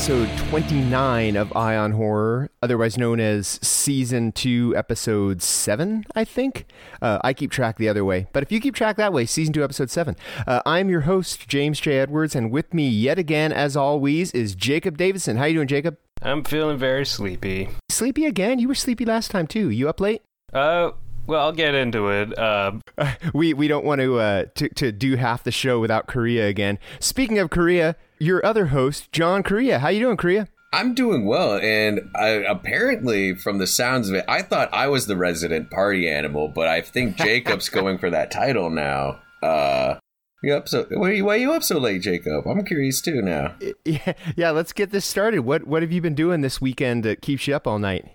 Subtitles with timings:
[0.00, 6.64] episode 29 of Ion Horror, otherwise known as season 2, episode 7, I think.
[7.02, 9.52] Uh, I keep track the other way, but if you keep track that way, season
[9.52, 10.16] 2, episode 7.
[10.46, 11.98] Uh, I'm your host, James J.
[11.98, 15.36] Edwards, and with me yet again, as always, is Jacob Davidson.
[15.36, 15.98] How you doing, Jacob?
[16.22, 17.68] I'm feeling very sleepy.
[17.90, 18.58] Sleepy again?
[18.58, 19.68] You were sleepy last time, too.
[19.68, 20.22] You up late?
[20.50, 20.92] Uh,
[21.26, 22.38] well, I'll get into it.
[22.38, 22.72] Uh,
[23.34, 26.78] we we don't want to, uh, to to do half the show without Korea again.
[27.00, 29.80] Speaking of Korea, your other host, John Korea.
[29.80, 30.46] How you doing, Korea?
[30.72, 35.06] I'm doing well, and I, apparently, from the sounds of it, I thought I was
[35.06, 39.18] the resident party animal, but I think Jacob's going for that title now.
[39.42, 39.98] Uh,
[40.42, 42.46] you up so why are you, why are you up so late, Jacob?
[42.46, 43.54] I'm curious too now.
[43.84, 44.50] Yeah, yeah.
[44.50, 45.40] Let's get this started.
[45.40, 48.06] What what have you been doing this weekend that keeps you up all night?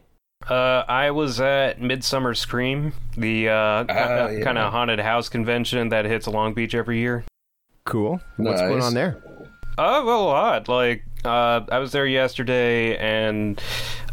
[0.47, 4.43] Uh, I was at Midsummer Scream, the uh, uh yeah.
[4.43, 7.25] kind of haunted house convention that hits Long Beach every year.
[7.85, 8.19] Cool.
[8.37, 8.69] What's nice.
[8.69, 9.21] going on there?
[9.77, 10.67] Oh, well, a lot.
[10.69, 13.61] Like, uh, I was there yesterday, and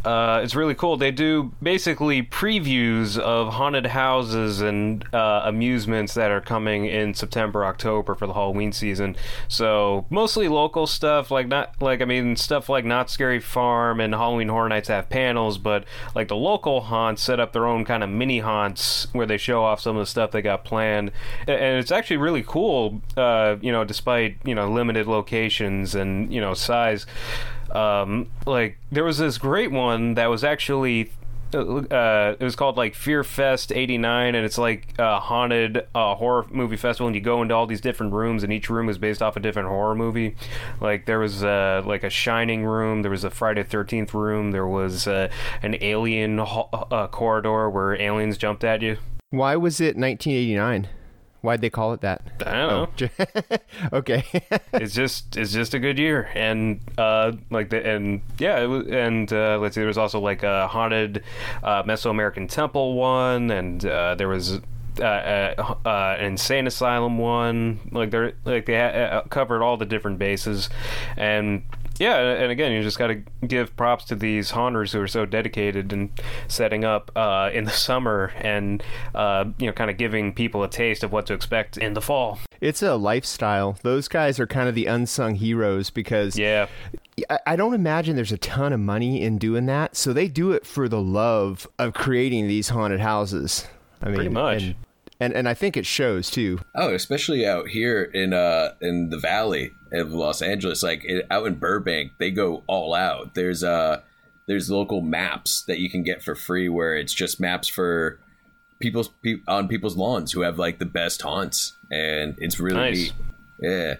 [0.04, 0.96] uh, it's really cool.
[0.96, 7.64] They do basically previews of haunted houses and uh, amusements that are coming in September,
[7.64, 9.16] October for the Halloween season.
[9.48, 14.14] So mostly local stuff, like not like I mean stuff like Knott's Scary Farm and
[14.14, 18.02] Halloween Horror Nights have panels, but like the local haunts set up their own kind
[18.02, 21.12] of mini haunts where they show off some of the stuff they got planned,
[21.46, 23.00] and it's actually really cool.
[23.16, 27.06] Uh, you know, despite you know limited locations and you know size.
[27.72, 31.10] Um, like there was this great one that was actually
[31.54, 36.46] uh, it was called like Fear Fest '89, and it's like a haunted uh, horror
[36.50, 39.22] movie festival, and you go into all these different rooms, and each room is based
[39.22, 40.34] off a different horror movie.
[40.80, 44.66] Like there was uh, like a Shining room, there was a Friday Thirteenth room, there
[44.66, 45.28] was uh,
[45.62, 48.96] an Alien ho- uh, corridor where aliens jumped at you.
[49.30, 50.88] Why was it 1989?
[51.42, 52.22] Why'd they call it that?
[52.46, 53.08] I don't know.
[53.18, 53.56] Oh.
[53.98, 54.24] okay.
[54.72, 58.86] it's just it's just a good year, and uh, like the and yeah, it was,
[58.86, 61.24] and uh, let's see, there was also like a haunted
[61.64, 64.60] uh, Mesoamerican temple one, and uh, there was
[65.00, 67.80] uh, uh, uh, insane asylum one.
[67.90, 70.68] Like they're like they ha- uh, covered all the different bases,
[71.16, 71.64] and
[71.98, 75.26] yeah, and again, you just got to give props to these haunters who are so
[75.26, 76.10] dedicated and
[76.48, 78.82] setting up uh, in the summer and
[79.14, 82.00] uh, you know kind of giving people a taste of what to expect in the
[82.00, 82.38] fall.
[82.60, 83.76] It's a lifestyle.
[83.82, 86.66] Those guys are kind of the unsung heroes because yeah.
[87.46, 90.66] I don't imagine there's a ton of money in doing that, so they do it
[90.66, 93.66] for the love of creating these haunted houses.
[94.00, 94.62] I mean, pretty much.
[94.62, 94.74] And,
[95.22, 96.58] and and I think it shows too.
[96.74, 101.46] Oh, especially out here in uh in the valley of Los Angeles, like it, out
[101.46, 103.34] in Burbank, they go all out.
[103.34, 104.00] There's uh
[104.46, 108.18] there's local maps that you can get for free where it's just maps for
[108.80, 112.96] people's pe- on people's lawns who have like the best haunts, and it's really nice.
[112.96, 113.12] neat.
[113.60, 113.94] Yeah,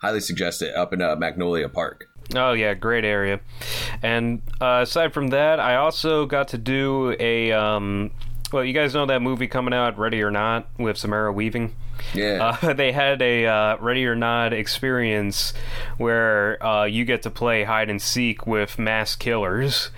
[0.00, 2.08] highly suggest it up in uh, Magnolia Park.
[2.34, 3.40] Oh yeah, great area.
[4.02, 8.12] And uh, aside from that, I also got to do a um,
[8.52, 11.74] well, you guys know that movie coming out, Ready or Not, with Samara Weaving.
[12.14, 12.56] Yeah.
[12.62, 15.52] Uh, they had a uh, Ready or Not experience
[15.96, 19.90] where uh, you get to play hide and seek with mass killers,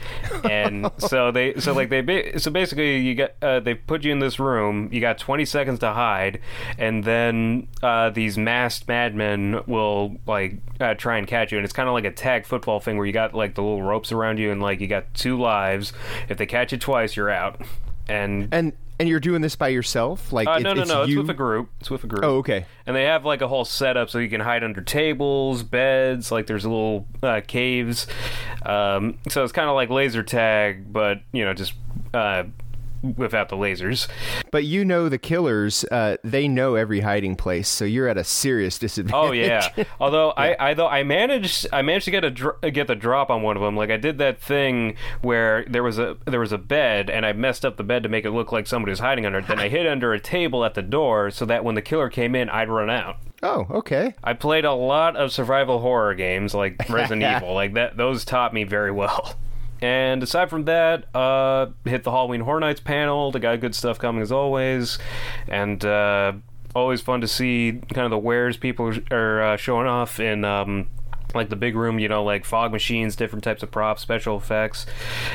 [0.45, 4.21] and so they so like they so basically you get uh, they put you in
[4.21, 4.89] this room.
[4.93, 6.41] You got 20 seconds to hide,
[6.79, 11.59] and then uh, these masked madmen will like uh, try and catch you.
[11.59, 13.83] And it's kind of like a tag football thing where you got like the little
[13.83, 15.93] ropes around you, and like you got two lives.
[16.29, 17.61] If they catch you twice, you're out
[18.09, 20.33] and and and you're doing this by yourself?
[20.33, 21.03] Like uh, no, no, no.
[21.05, 21.21] You?
[21.21, 21.71] It's with a group.
[21.81, 22.25] It's with a group.
[22.25, 22.67] Oh, okay.
[22.87, 26.31] And they have like a whole setup so you can hide under tables, beds.
[26.31, 28.07] Like there's little uh, caves.
[28.65, 31.75] Um, so it's kind of like laser tag, but you know, just
[32.13, 32.45] uh,
[33.17, 34.09] without the lasers.
[34.51, 38.25] But you know the killers, uh, they know every hiding place, so you're at a
[38.25, 39.29] serious disadvantage.
[39.29, 39.69] Oh yeah.
[40.01, 40.57] Although yeah.
[40.59, 43.43] I, I though I managed I managed to get a dr- get the drop on
[43.43, 43.77] one of them.
[43.77, 47.33] Like I did that thing where there was a there was a bed and I
[47.33, 49.49] messed up the bed to make it look like somebody was hiding under it.
[49.49, 52.35] Then I hid under a table at the door so that when the killer came
[52.35, 53.17] in, I'd run out.
[53.43, 54.15] Oh, okay.
[54.25, 57.55] I played a lot of survival horror games like Resident Evil.
[57.55, 59.37] Like that those taught me very well.
[59.81, 63.31] And aside from that, uh, hit the Halloween Horror Nights panel.
[63.31, 64.99] They got good stuff coming as always,
[65.49, 66.33] and uh,
[66.75, 70.45] always fun to see kind of the wares people are uh, showing off in.
[70.45, 70.89] Um,
[71.35, 74.87] like the big room, you know, like fog machines, different types of props, special effects.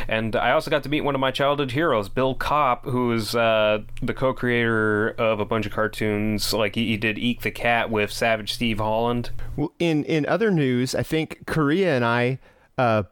[0.08, 3.36] And I also got to meet one of my childhood heroes, Bill Kopp, who is
[3.36, 6.54] uh, the co creator of a bunch of cartoons.
[6.54, 9.32] Like he, he, did Eek the Cat with Savage Steve Holland.
[9.56, 12.40] Well, in, in other news, I think Korea and I
[12.78, 13.04] uh,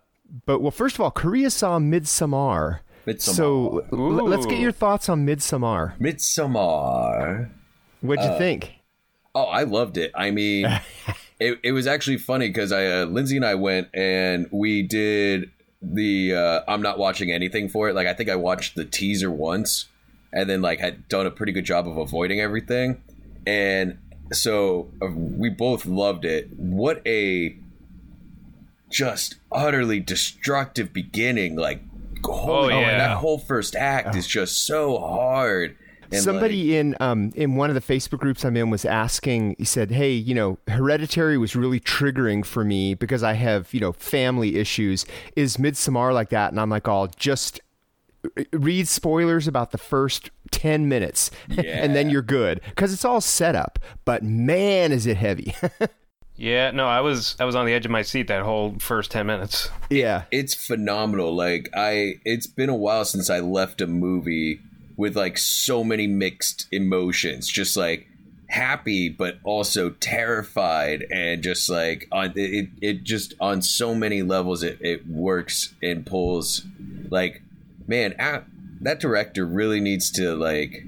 [0.45, 2.79] but well, first of all, Korea saw Midsommar.
[3.05, 3.21] Midsommar.
[3.21, 5.97] So l- let's get your thoughts on Midsommar.
[5.99, 7.49] Midsommar.
[8.01, 8.73] What'd you uh, think?
[9.33, 10.11] Oh, I loved it.
[10.15, 10.65] I mean,
[11.39, 15.51] it, it was actually funny because I uh, Lindsay and I went and we did
[15.81, 17.95] the uh, I'm not watching anything for it.
[17.95, 19.85] Like I think I watched the teaser once,
[20.33, 23.01] and then like had done a pretty good job of avoiding everything,
[23.45, 23.97] and
[24.33, 26.49] so uh, we both loved it.
[26.57, 27.55] What a
[28.89, 31.55] just utterly destructive beginning!
[31.55, 31.81] Like,
[32.23, 32.97] holy, Oh, yeah.
[32.97, 35.75] that whole first act is just so hard.
[36.09, 39.55] And Somebody in um in one of the Facebook groups I'm in was asking.
[39.57, 43.81] He said, "Hey, you know, Hereditary was really triggering for me because I have you
[43.81, 45.05] know family issues.
[45.35, 47.59] Is Midsommar like that?" And I'm like, "Oh, just
[48.53, 53.55] read spoilers about the first 10 minutes and then you're good because it's all set
[53.55, 55.53] up but man is it heavy
[56.37, 59.11] Yeah, no, I was I was on the edge of my seat that whole first
[59.11, 59.69] ten minutes.
[59.89, 61.35] yeah it's phenomenal.
[61.35, 64.61] Like I, it's been a while since I left a movie
[64.95, 67.47] with like so many mixed emotions.
[67.47, 68.07] Just like
[68.49, 74.63] happy, but also terrified, and just like on it, it just on so many levels,
[74.63, 76.63] it it works and pulls.
[77.09, 77.41] Like,
[77.87, 78.43] man, ah,
[78.81, 80.83] that director really needs to like.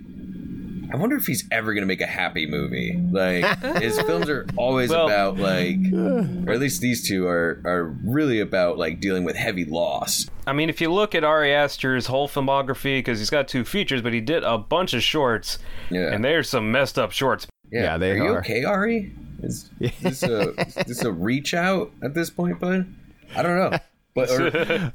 [0.91, 2.99] I wonder if he's ever gonna make a happy movie.
[3.11, 3.45] Like
[3.81, 8.39] his films are always Well- about like, or at least these two are are really
[8.39, 10.27] about like dealing with heavy loss.
[10.47, 14.01] I mean, if you look at Ari Aster's whole filmography, because he's got two features,
[14.01, 15.59] but he did a bunch of shorts,
[15.91, 17.45] Yeah, and there's some messed up shorts.
[17.71, 18.13] Yeah, they are.
[18.13, 18.39] Are you are.
[18.39, 19.13] okay, Ari?
[19.43, 22.91] Is, is this a is this a reach out at this point, bud?
[23.35, 23.77] I don't know,
[24.15, 24.91] but or,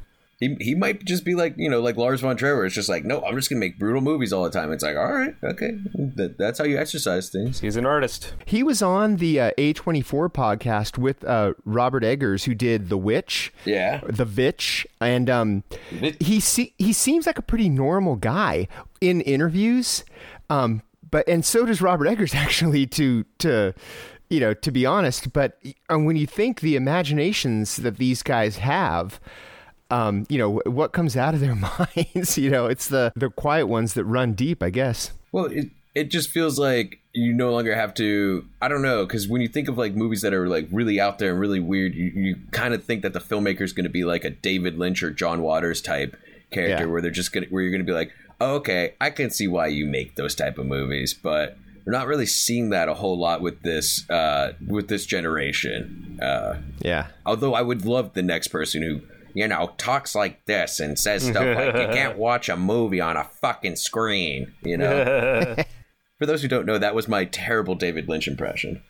[0.49, 2.57] he he might just be like you know like Lars von Trier.
[2.57, 4.73] where It's just like no, I'm just gonna make brutal movies all the time.
[4.73, 7.61] It's like all right, okay, that, that's how you exercise things.
[7.61, 8.33] He's an artist.
[8.45, 13.53] he was on the uh, a24 podcast with uh, robert eggers who did the witch
[13.65, 16.17] Yeah, the Vitch, and um, Vitch.
[16.21, 18.69] he se- he seems like a pretty normal guy
[19.01, 20.05] in interviews,
[20.51, 22.87] um, but and so does Robert Eggers actually.
[22.87, 23.75] To to
[24.31, 25.59] you know, to be honest, but
[25.93, 29.21] uh, when you think the imaginations that these guys have.
[29.95, 31.55] Um, you know what comes out of their
[31.97, 32.37] minds.
[32.39, 35.13] You know, it's the the quiet ones that run deep, I guess.
[35.33, 38.45] Well, it it just feels like you no longer have to.
[38.61, 41.19] I don't know because when you think of like movies that are like really out
[41.19, 43.91] there and really weird, you, you kind of think that the filmmaker is going to
[43.91, 46.17] be like a David Lynch or John Waters type
[46.51, 46.91] character, Yeah.
[46.91, 48.11] where they're just gonna where you're going to be like,
[48.41, 51.57] oh, okay, I can see why you make those type of movies, but
[51.87, 56.19] we're not really seeing that a whole lot with this uh, with this generation.
[56.21, 59.01] Uh, Yeah, although I would love the next person who.
[59.35, 63.17] You know, talks like this and says stuff like you can't watch a movie on
[63.17, 64.55] a fucking screen.
[64.63, 65.57] You know,
[66.19, 68.83] for those who don't know, that was my terrible David Lynch impression.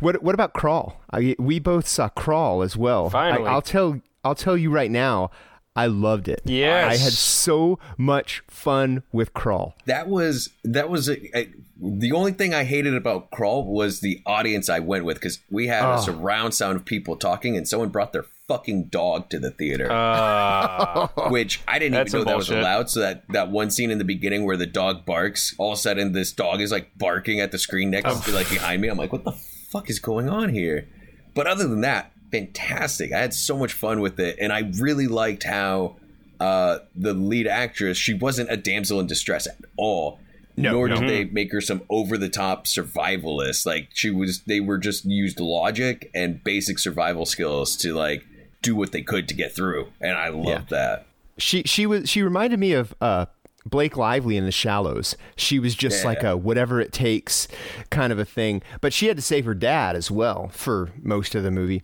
[0.00, 1.00] What what about Crawl?
[1.10, 3.08] I, we both saw Crawl as well.
[3.10, 3.48] Finally.
[3.48, 5.30] I, will tell I'll tell you right now.
[5.74, 6.42] I loved it.
[6.44, 6.84] Yes.
[6.92, 9.74] I had so much fun with Crawl.
[9.86, 11.48] That was that was uh, a, a,
[11.80, 15.68] the only thing I hated about Crawl was the audience I went with because we
[15.68, 15.94] had Oh.
[15.94, 19.90] a surround sound of people talking, and someone brought their fucking dog to the theater,
[19.90, 22.90] Uh, which I didn't even know that was allowed.
[22.90, 25.80] So that that one scene in the beginning where the dog barks, all of a
[25.80, 28.88] sudden this dog is like barking at the screen next to like behind me.
[28.88, 30.86] I'm like, what the fuck is going on here?
[31.34, 33.12] But other than that, fantastic.
[33.12, 35.96] I had so much fun with it, and I really liked how
[36.40, 40.18] uh, the lead actress she wasn't a damsel in distress at all.
[40.54, 43.64] No, Nor did they make her some over the top survivalist.
[43.64, 48.26] Like she was, they were just used logic and basic survival skills to like
[48.62, 51.06] do what they could to get through, and I love that.
[51.38, 53.26] She she was she reminded me of uh,
[53.66, 55.16] Blake Lively in The Shallows.
[55.36, 56.08] She was just Yeah.
[56.08, 57.48] like a whatever it takes
[57.90, 58.62] kind of a thing.
[58.80, 61.82] But she had to save her dad as well for most of the movie.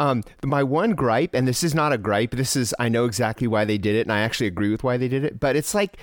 [0.00, 2.32] Um, my one gripe, and this is not a gripe.
[2.32, 4.96] This is I know exactly why they did it, and I actually agree with why
[4.96, 5.38] they did it.
[5.38, 5.96] But it's like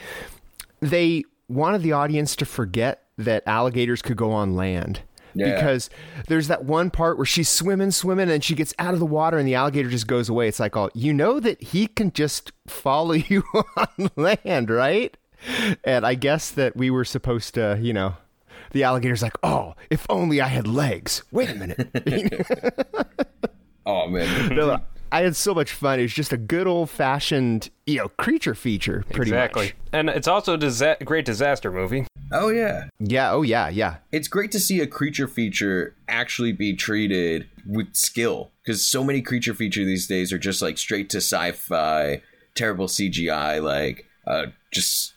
[0.80, 5.02] they wanted the audience to forget that alligators could go on land.
[5.36, 5.56] Yeah.
[5.56, 5.89] Because
[6.27, 9.38] there's that one part where she's swimming, swimming, and she gets out of the water,
[9.38, 10.48] and the alligator just goes away.
[10.48, 13.44] It's like, oh, you know that he can just follow you
[13.77, 15.15] on land, right?
[15.84, 18.15] And I guess that we were supposed to, you know,
[18.72, 21.24] the alligator's like, oh, if only I had legs.
[21.32, 21.89] Wait a minute.
[23.86, 24.82] Oh man,
[25.16, 26.00] I had so much fun.
[26.00, 29.68] It was just a good old fashioned, you know, creature feature, pretty exactly.
[29.68, 29.76] much.
[29.94, 32.06] And it's also a disa- great disaster movie.
[32.34, 32.90] oh yeah.
[33.00, 33.32] Yeah.
[33.32, 33.70] Oh yeah.
[33.70, 33.96] Yeah.
[34.12, 39.22] It's great to see a creature feature actually be treated with skill because so many
[39.22, 42.22] creature feature these days are just like straight to sci-fi,
[42.54, 45.14] terrible CGI, like uh, just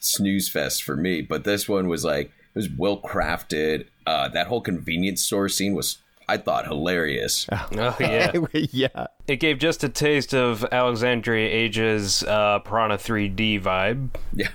[0.00, 1.20] snooze fest for me.
[1.20, 3.84] But this one was like it was well crafted.
[4.06, 7.46] Uh, that whole convenience store scene was, I thought, hilarious.
[7.50, 8.32] Oh yeah.
[8.72, 9.06] yeah.
[9.26, 14.10] it gave just a taste of Alexandre Aja's uh, Piranha 3D vibe.
[14.32, 14.48] Yeah,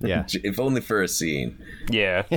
[0.00, 0.24] Yeah.
[0.32, 1.62] if only for a scene.
[1.90, 2.24] Yeah.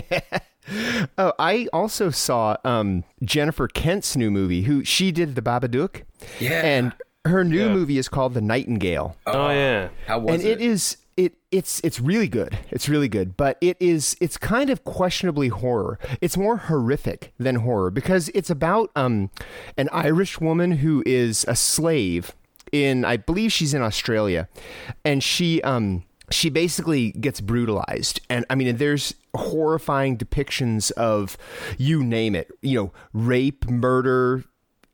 [1.17, 4.63] Oh, I also saw um, Jennifer Kent's new movie.
[4.63, 6.01] Who she did the Babadook,
[6.41, 6.59] Yeah.
[6.61, 6.93] and
[7.23, 7.73] her new Yeah.
[7.73, 9.15] movie is called The Nightingale.
[9.25, 9.87] Oh, yeah.
[10.07, 10.51] How was it?
[10.51, 12.57] and it is it it's it's really good.
[12.69, 15.99] It's really good, but it is it's kind of questionably horror.
[16.21, 19.31] It's more horrific than horror because it's about um
[19.77, 22.33] an Irish woman who is a slave
[22.71, 24.47] in I believe she's in Australia,
[25.03, 31.37] and she um she basically gets brutalized and i mean there's horrifying depictions of
[31.77, 34.43] you name it you know rape murder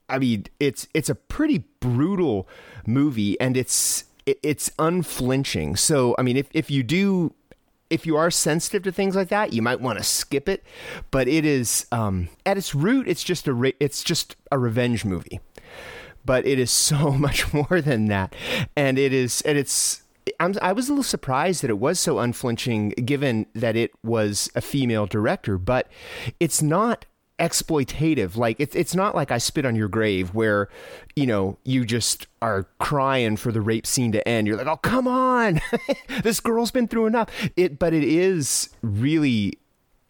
[0.09, 2.47] I mean, it's it's a pretty brutal
[2.85, 5.75] movie, and it's it, it's unflinching.
[5.75, 7.33] So, I mean, if if you do.
[7.89, 10.63] If you are sensitive to things like that, you might want to skip it.
[11.11, 15.05] But it is, um, at its root, it's just a re- it's just a revenge
[15.05, 15.41] movie.
[16.25, 18.35] But it is so much more than that,
[18.75, 20.01] and it is and it's
[20.39, 24.49] I'm, I was a little surprised that it was so unflinching, given that it was
[24.55, 25.57] a female director.
[25.57, 25.87] But
[26.39, 27.05] it's not
[27.43, 28.37] exploitative.
[28.37, 30.69] Like it's it's not like I spit on your grave, where
[31.15, 34.47] you know you just are crying for the rape scene to end.
[34.47, 35.59] You're like, oh come on,
[36.23, 37.29] this girl's been through enough.
[37.55, 39.53] It, but it is really,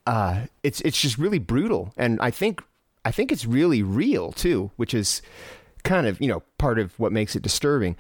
[0.06, 2.62] uh, it's it's just really brutal, and I think
[3.04, 5.22] I think it's really real too, which is
[5.84, 7.96] kind of you know part of what makes it disturbing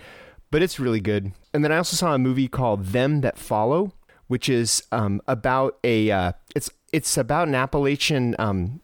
[0.54, 1.32] but it's really good.
[1.52, 3.92] And then I also saw a movie called Them That Follow,
[4.28, 8.80] which is um, about a uh, it's it's about an Appalachian um,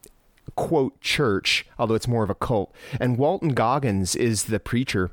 [0.51, 2.73] quote church, although it's more of a cult.
[2.99, 5.11] And Walton Goggins is the preacher,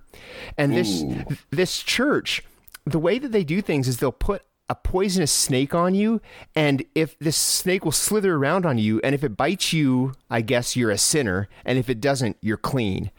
[0.57, 1.05] and this
[1.51, 2.43] this church,
[2.85, 6.21] the way that they do things is they'll put a poisonous snake on you,
[6.55, 10.41] and if this snake will slither around on you, and if it bites you, I
[10.41, 13.11] guess you're a sinner, and if it doesn't, you're clean.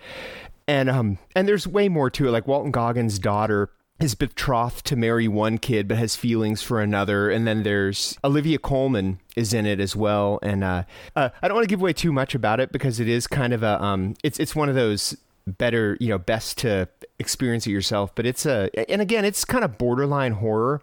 [0.67, 4.95] And um and there's way more to it like walton goggins daughter is betrothed to
[4.95, 7.29] marry one kid but has feelings for another.
[7.29, 10.39] And then there's olivia colman is in it as well.
[10.41, 10.83] And uh,
[11.15, 13.53] uh i don't want to give away too much about it because it is kind
[13.53, 16.87] of a um it's it's one of those better you know best to
[17.19, 18.13] experience it yourself.
[18.13, 20.81] But it's a and again it's kind of borderline horror.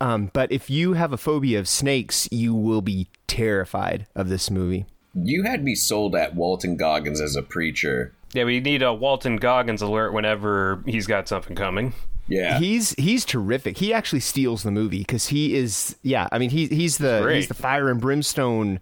[0.00, 4.50] Um, but if you have a phobia of snakes you will be terrified of this
[4.50, 4.84] movie.
[5.14, 8.14] You had me sold at Walton Goggins as a preacher.
[8.32, 11.92] Yeah, we need a Walton Goggins alert whenever he's got something coming.
[12.28, 12.58] Yeah.
[12.58, 13.78] He's he's terrific.
[13.78, 16.28] He actually steals the movie because he is yeah.
[16.32, 17.36] I mean he he's the Great.
[17.36, 18.80] he's the fire and brimstone,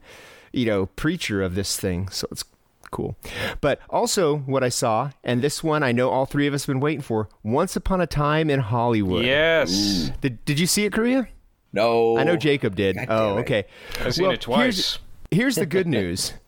[0.53, 2.09] you know, preacher of this thing.
[2.11, 2.45] So it's
[2.91, 3.17] cool.
[3.61, 6.73] But also what I saw, and this one I know all three of us have
[6.75, 7.29] been waiting for.
[7.43, 9.25] Once upon a time in Hollywood.
[9.25, 10.11] Yes.
[10.21, 11.29] Did Did you see it, Korea?
[11.73, 12.19] no.
[12.19, 12.99] I know Jacob did.
[13.09, 13.41] Oh, it.
[13.43, 13.65] okay.
[14.01, 14.59] I've seen Well, it twice.
[14.61, 14.99] Here's,
[15.31, 16.35] here's the good news.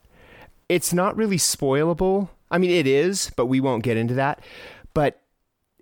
[0.69, 2.31] It's not really spoilable.
[2.51, 4.43] I mean, it is, but we won't get into that.
[4.95, 5.21] But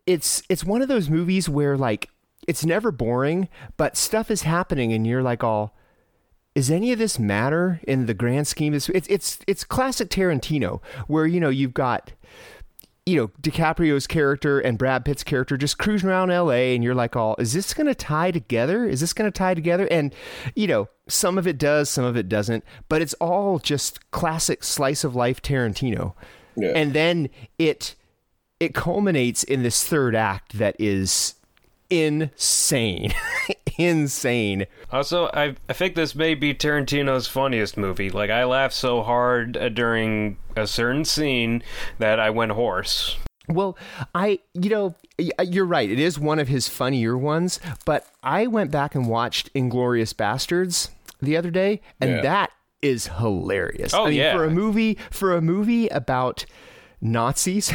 [0.06, 2.10] it's it's one of those movies where like
[2.48, 5.74] it's never boring, but stuff is happening, and you're like, all.
[6.56, 8.72] Is any of this matter in the grand scheme?
[8.72, 8.88] This?
[8.88, 12.12] It's it's it's classic Tarantino, where you know you've got
[13.06, 17.14] you know DiCaprio's character and Brad Pitt's character just cruising around LA and you're like
[17.16, 20.14] all is this going to tie together is this going to tie together and
[20.54, 24.62] you know some of it does some of it doesn't but it's all just classic
[24.62, 26.12] slice of life Tarantino
[26.56, 26.72] Yeah.
[26.76, 27.94] and then it
[28.60, 31.34] it culminates in this third act that is
[31.88, 33.12] insane
[33.78, 38.10] insane Also, I I think this may be Tarantino's funniest movie.
[38.10, 41.62] Like I laughed so hard uh, during a certain scene
[41.98, 43.16] that I went hoarse.
[43.48, 43.76] Well,
[44.14, 44.94] I, you know,
[45.42, 45.90] you're right.
[45.90, 50.90] It is one of his funnier ones, but I went back and watched Inglourious Basterds
[51.20, 52.20] the other day, and Yeah.
[52.22, 53.92] that is hilarious.
[53.92, 54.36] Oh, I mean, yeah.
[54.36, 56.44] for a movie, for a movie about
[57.00, 57.72] Nazis,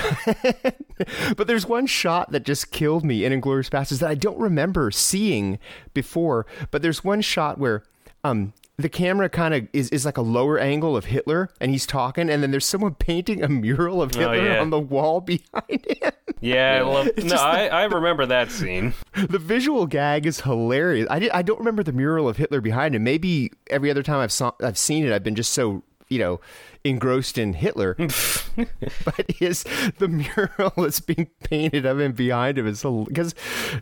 [1.38, 4.92] but there's one shot that just killed me in Inglourious Basterds that I don't remember
[4.92, 5.60] seeing
[5.94, 6.46] before.
[6.72, 7.84] But there's one shot where,
[8.24, 8.54] um.
[8.78, 12.30] The camera kind of is, is like a lower angle of Hitler, and he's talking,
[12.30, 14.60] and then there's someone painting a mural of Hitler Oh, yeah.
[14.60, 16.12] on the wall behind him.
[16.42, 17.06] Yeah, I love.
[17.16, 18.94] No, just I, I remember that scene.
[19.14, 21.08] The visual gag is hilarious.
[21.10, 23.06] I, did, I don't remember the mural of Hitler behind him.
[23.06, 25.82] Maybe every other time I've saw, I've seen it, I've been just so
[26.16, 26.40] you know
[26.86, 27.96] engrossed in Hitler.
[27.98, 29.66] but his
[29.98, 33.36] the mural that's being painted of him behind him is because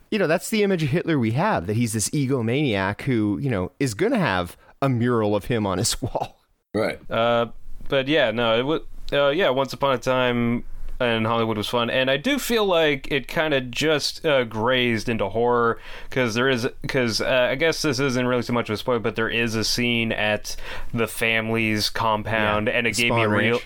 [0.10, 3.50] you know that's the image of Hitler we have that he's this egomaniac who you
[3.50, 6.40] know is going to have a mural of him on his wall.
[6.74, 7.00] Right.
[7.10, 7.48] Uh,
[7.88, 8.82] but yeah, no, it was.
[9.12, 10.64] Uh, yeah, Once Upon a Time
[11.04, 15.10] in Hollywood was fun, and I do feel like it kind of just uh, grazed
[15.10, 15.80] into horror
[16.10, 19.00] because there is because uh, I guess this isn't really so much of a spoiler,
[19.00, 20.56] but there is a scene at
[20.94, 23.62] the family's compound, Yeah, and it gave me a real.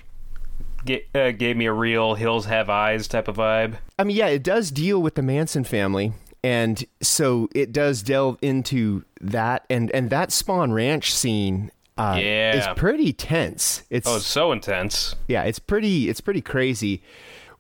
[0.86, 3.76] Get, uh, gave me a real hills have eyes type of vibe.
[4.00, 6.14] I mean, yeah, it does deal with the Manson family,
[6.44, 11.72] and so it does delve into that, and and that Spahn Ranch scene.
[11.98, 12.56] Uh, Yeah.
[12.56, 13.84] is pretty tense.
[13.90, 15.16] It's Oh, it's so intense.
[15.28, 17.02] yeah, it's pretty it's pretty crazy.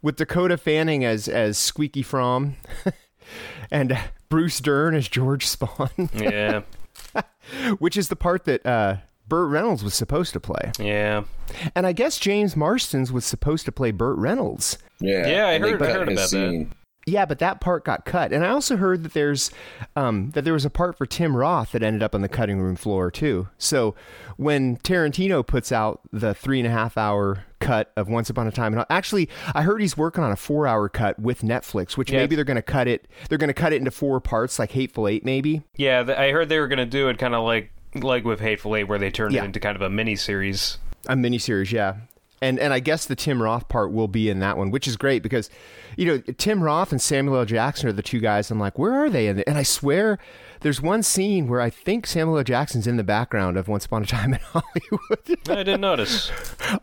[0.02, 2.54] With Dakota Fanning as as Squeaky Fromme,
[3.72, 3.98] and
[4.30, 6.10] Bruce Dern as George Spahn,
[7.16, 7.24] Yeah,
[7.80, 10.72] which is the part that uh, Burt Reynolds was supposed to play.
[10.80, 11.24] yeah,
[11.76, 14.78] And I guess James Marsden's was supposed to play Burt Reynolds.
[15.00, 16.68] Yeah, Yeah, I and heard- I heard his about that.
[17.10, 18.34] Yeah, but that part got cut.
[18.34, 19.50] And I also heard that there's
[19.96, 22.60] um, that there was a part for Tim Roth that ended up on the cutting
[22.60, 23.48] room floor too.
[23.58, 23.96] So
[24.36, 28.52] when Tarantino puts out the three and a half hour cut of Once Upon a
[28.52, 32.12] Time, and actually I heard he's working on a four hour cut with Netflix, which
[32.12, 32.20] Yeah.
[32.20, 33.08] maybe they're going to cut it.
[33.30, 35.64] They're going to cut it into four parts, like Hateful Eight, maybe.
[35.78, 36.04] yeah.
[36.04, 38.84] th- I heard they were gonna do it kind of like like with Hateful Eight,
[38.84, 39.44] where they turned Yeah.
[39.44, 40.78] it into kind of a mini series.
[41.08, 41.96] A mini series, yeah.
[42.42, 44.96] And and I guess the Tim Roth part will be in that one, which is
[44.96, 45.50] great because,
[45.96, 47.46] you know, Tim Roth and Samuel L.
[47.46, 48.52] Jackson are the two guys.
[48.52, 49.28] I'm like, where are they?
[49.28, 50.20] And, and I swear,
[50.62, 52.44] there's one scene where I think Samuel L.
[52.44, 55.50] Jackson's in the background of Once Upon a Time in Hollywood.
[55.50, 56.32] I didn't notice.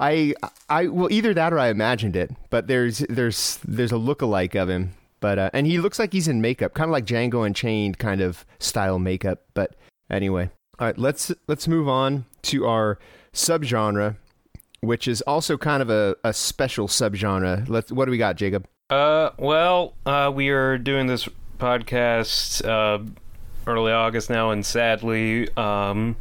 [0.01, 0.35] I
[0.69, 4.69] I well either that or I imagined it, but there's there's there's a look-alike of
[4.69, 4.95] him.
[5.21, 8.21] But uh, and he looks like he's in makeup, kind of like Django Unchained kind
[8.21, 9.45] of style makeup.
[9.55, 9.75] But
[10.11, 12.99] anyway, all right, let's let's move on to our
[13.33, 14.17] subgenre,
[14.87, 17.69] which is also kind of a, a special subgenre.
[17.69, 18.67] Let's what do we got, Jacob?
[18.91, 23.03] Uh, well, uh, we are doing this podcast uh,
[23.67, 26.17] early August now, and sadly, um,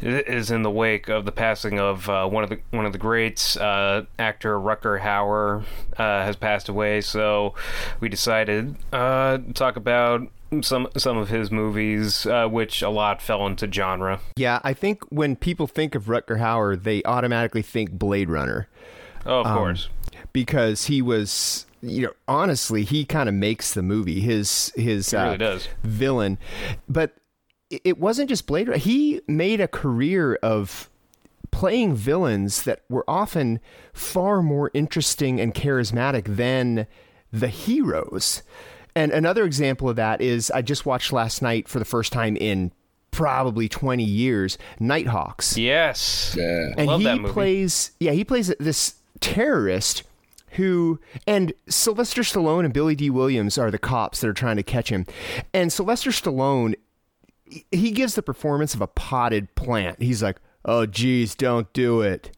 [0.00, 2.92] it is in the wake of the passing of uh, one of the one of
[2.92, 5.62] the greats, uh, actor Rutger Hauer,
[5.96, 7.00] uh, has passed away.
[7.00, 7.54] So
[8.00, 10.28] we decided uh, to talk about
[10.62, 14.20] some some of his movies, uh, which a lot fell into genre.
[14.36, 18.68] Yeah, I think when people think of Rutger Hauer, they automatically think Blade Runner.
[19.26, 19.88] Oh, of Um, course.
[20.32, 25.18] because he was you know honestly he kind of makes the movie his his uh,
[25.26, 25.68] really does.
[25.84, 26.36] villain
[26.88, 27.14] but
[27.70, 30.90] it wasn't just blade runner he made a career of
[31.52, 33.60] playing villains that were often
[33.92, 36.86] far more interesting and charismatic than
[37.32, 38.42] the heroes
[38.98, 42.36] and another example of that is i just watched last night for the first time
[42.36, 42.72] in
[43.10, 46.34] probably 20 years nighthawks Yes.
[46.36, 46.72] Yeah.
[46.76, 47.32] and Love he that movie.
[47.32, 50.02] plays yeah he plays this terrorist
[50.52, 54.62] who and Sylvester Stallone and Billy Dee Williams are the cops that are trying to
[54.62, 55.04] catch him
[55.52, 56.74] and Sylvester Stallone
[57.44, 62.00] he- he gives the performance of a potted plant he's like oh geez don't do
[62.02, 62.30] it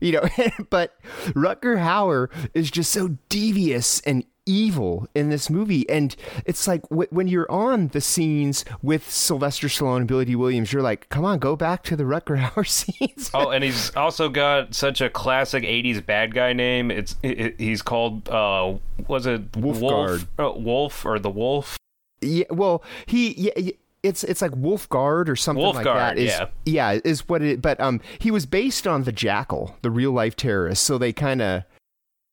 [0.00, 0.22] you know
[0.70, 0.94] but
[1.28, 7.08] Rutger Hauer is just so devious and evil in this movie and it's like w-
[7.10, 11.24] when you're on the scenes with Sylvester Stallone and Billy Dee Williams you're like come
[11.24, 15.08] on go back to the Rutger Hauer scenes Oh, and he's also got such a
[15.08, 16.90] classic '80s bad guy name.
[16.90, 18.74] It's it, he's called uh,
[19.08, 19.80] was it Wulfgar.
[19.80, 21.78] Wolf, uh, Wolf or the Wolf?
[22.20, 23.70] Yeah, well, he yeah,
[24.02, 26.18] it's it's like Wulfgar or something like that.
[26.18, 26.46] Is, yeah.
[26.64, 27.62] yeah, is what it.
[27.62, 30.82] But um, he was based on the Jackal, the real life terrorist.
[30.84, 31.62] So they kind of,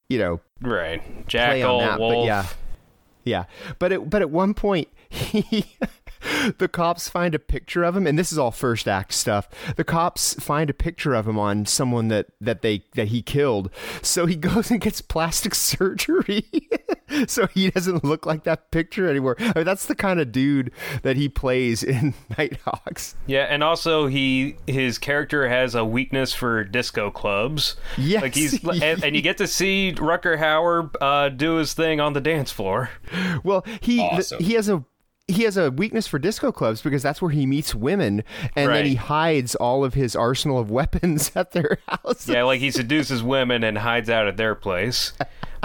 [0.09, 1.99] you know, Right, play Jackal, on that.
[1.99, 2.13] Wolf.
[2.13, 2.45] But yeah,
[3.23, 3.43] yeah.
[3.79, 5.65] But it, but at one point, he.
[6.57, 9.47] The cops find a picture of him, and this is all first act stuff.
[9.75, 13.69] The cops find a picture of him on someone that, that they that he killed.
[14.01, 16.45] So he goes and gets plastic surgery,
[17.27, 19.35] so he doesn't look like that picture anymore.
[19.39, 20.71] I mean, that's the kind of dude
[21.03, 23.15] that he plays in Nighthawks.
[23.25, 27.75] Yeah, and also he his character has a weakness for disco clubs.
[27.97, 28.21] Yes.
[28.21, 32.13] like he's and, and you get to see Rutger Hauer uh, do his thing on
[32.13, 32.89] the dance floor.
[33.43, 34.43] Well, he Awesome.
[34.43, 34.83] he has a
[35.29, 38.23] he has a weakness for disco clubs because that's where he meets women,
[38.55, 38.75] and Right.
[38.77, 42.27] then he hides all of his arsenal of weapons at their house.
[42.27, 45.13] Yeah, like he seduces women and hides out at their place,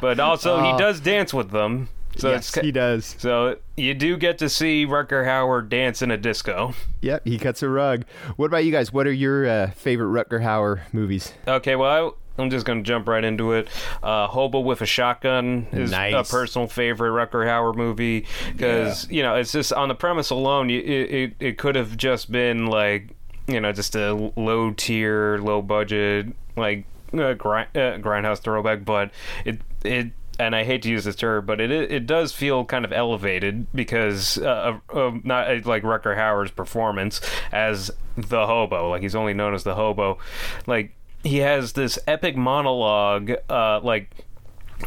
[0.00, 1.88] but also he does dance with them.
[2.16, 3.16] So Uh, yes, he does.
[3.18, 6.72] so you do get to see Rutger Hauer dance in a disco.
[7.00, 8.04] Yep, he cuts a rug.
[8.36, 8.92] What about you guys?
[8.92, 11.32] What are your uh, favorite Rutger Hauer movies?
[11.48, 13.68] Okay, well, I, I'm just going to jump right into it.
[14.02, 16.14] Uh, Hobo with a Shotgun is Nice.
[16.14, 20.68] a personal favorite Rutger Hauer movie because, you know, it's just on the premise alone,
[20.70, 23.08] it, it, it could have just been like,
[23.46, 29.10] you know, just a low tier, low budget, like uh, grind, uh, grindhouse throwback, but
[29.44, 32.84] it, it, and I hate to use this term, but it it does feel kind
[32.84, 37.20] of elevated because uh, of, of not uh, like Rutger Hauer's performance
[37.52, 40.18] as the hobo, like he's only known as the hobo,
[40.66, 40.92] like
[41.24, 44.10] he has this epic monologue, uh, like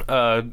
[0.08, 0.44] uh,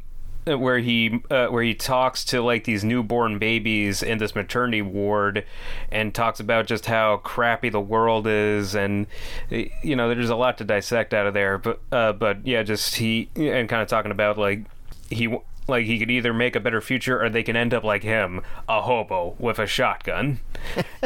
[0.47, 5.45] where he uh, where he talks to like these newborn babies in this maternity ward,
[5.93, 9.07] and talks about just how crappy the world is, and
[9.51, 11.59] you know there's a lot to dissect out of there.
[11.59, 14.65] But uh, but yeah, just he and kind of talking about like
[15.11, 18.03] he like he could either make a better future or they can end up like
[18.03, 20.41] him, a hobo with a shotgun.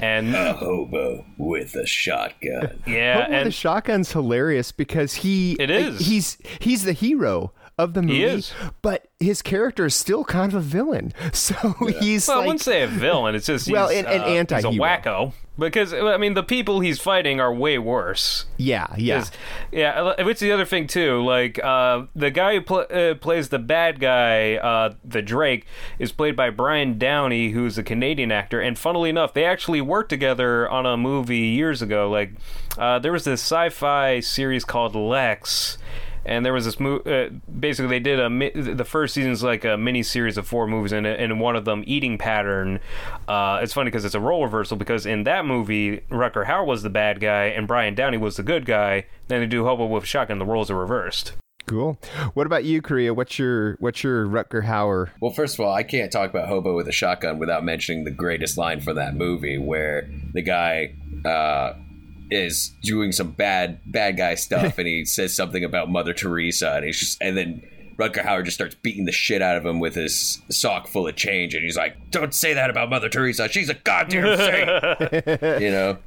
[0.00, 2.80] And a hobo with a shotgun.
[2.86, 5.98] yeah, Hobo with and the shotgun's hilarious because he It is.
[6.06, 8.52] he's he's the hero of the movie, is.
[8.82, 11.12] but his character is still kind of a villain.
[11.32, 11.54] So
[12.00, 13.34] he's well, I wouldn't say a villain.
[13.34, 16.80] It's just Well, he's, an- an uh, He's a wacko because I mean the people
[16.80, 18.46] he's fighting are way worse.
[18.56, 19.24] yeah, yeah.
[19.72, 20.22] yeah.
[20.22, 23.58] Which is the other thing too, like uh, the guy who pl- uh, plays the
[23.58, 25.66] bad guy, uh, the Drake,
[25.98, 28.60] is played by Brian Downey, who's a Canadian actor.
[28.60, 32.10] And funnily enough, they actually worked together on a movie years ago.
[32.10, 32.32] Like
[32.76, 35.76] uh, there was this sci-fi series called Lexx.
[36.28, 39.64] And there was this mo- uh, basically they did a mi- the first season's like
[39.64, 42.80] a mini series of four movies and and one of them eating pattern.
[43.26, 46.82] Uh, it's funny because it's a role reversal because in that movie Rutger Hauer was
[46.82, 49.06] the bad guy and Brian Downey was the good guy.
[49.28, 51.32] Then they do Hobo with a Shotgun, the roles are reversed.
[51.66, 51.98] Cool.
[52.32, 53.12] What about you, Korea?
[53.12, 55.10] What's your what's your Rutger Hauer?
[55.20, 58.10] Well, first of all, I can't talk about Hobo with a shotgun without mentioning the
[58.10, 60.94] greatest line for that movie, where the guy
[61.26, 61.74] uh,
[62.30, 66.84] is doing some bad bad guy stuff, and he says something about Mother Teresa, and
[66.84, 67.62] he's just, and then
[67.98, 71.16] Rutger Howard just starts beating the shit out of him with his sock full of
[71.16, 73.48] change, and he's like, "Don't say that about Mother Teresa.
[73.48, 75.98] She's a goddamn saint," you know.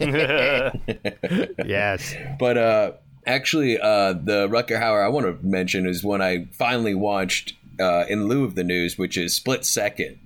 [1.64, 2.14] Yes.
[2.38, 2.92] But uh,
[3.26, 8.04] actually, uh, the Rutger Hauer I want to mention is one I finally watched uh,
[8.08, 10.18] in lieu of the news, which is Split Second.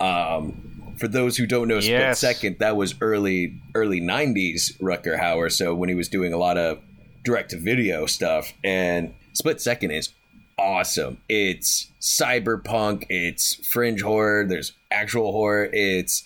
[0.00, 0.67] Um,
[0.98, 2.20] for those who don't know, Split Yes.
[2.20, 5.50] Second that was early early '90s Rutger Hauer.
[5.50, 6.80] So when he was doing a lot of
[7.24, 10.10] direct to video stuff, and Split Second is
[10.58, 11.18] awesome.
[11.28, 13.06] It's cyberpunk.
[13.08, 14.44] It's fringe horror.
[14.46, 15.68] There's actual horror.
[15.72, 16.24] It's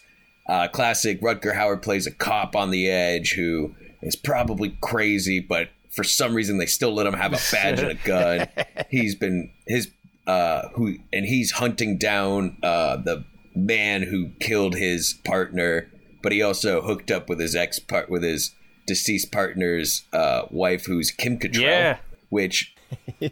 [0.48, 1.20] uh, classic.
[1.20, 6.34] Rutger Hauer plays a cop on the edge who is probably crazy, but for some
[6.34, 8.48] reason they still let him have a badge and a gun.
[8.90, 9.90] He's been his
[10.26, 15.90] uh, who and he's hunting down uh, the man who killed his partner,
[16.22, 18.54] but he also hooked up with his ex part with his
[18.86, 21.98] deceased partner's uh, wife, who's Kim Cattrall, Yeah.
[22.30, 22.74] which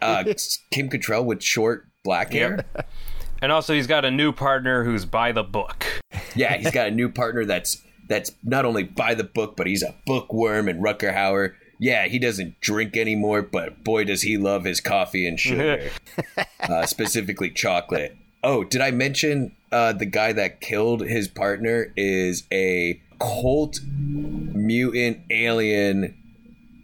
[0.01, 0.23] uh,
[0.71, 2.65] Kim Cattrall with short black hair.
[3.41, 5.85] And also, he's got a new partner who's by the book.
[6.35, 9.81] Yeah, he's got a new partner that's that's not only by the book, but he's
[9.83, 10.67] a bookworm.
[10.67, 15.27] And Rutger Hauer, yeah, he doesn't drink anymore, but boy, does he love his coffee
[15.27, 15.89] and sugar,
[16.59, 18.15] uh, specifically chocolate.
[18.43, 25.19] Oh, did I mention uh, the guy that killed his partner is a cult mutant
[25.29, 26.17] alien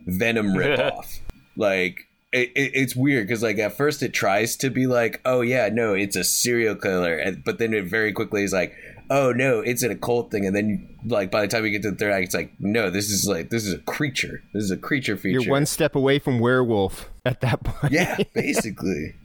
[0.06, 1.20] Venom ripoff?
[1.56, 2.04] like.
[2.34, 5.70] It, it, it's weird because like at first it tries to be like oh yeah
[5.72, 8.76] no it's a serial killer and, but then it very quickly is like
[9.10, 11.82] oh no it's an occult thing and then you, like by the time you get
[11.84, 14.62] to the third act it's like no this is like this is a creature this
[14.62, 17.94] is a creature feature You're one step away from werewolf at that point.
[17.94, 19.16] yeah basically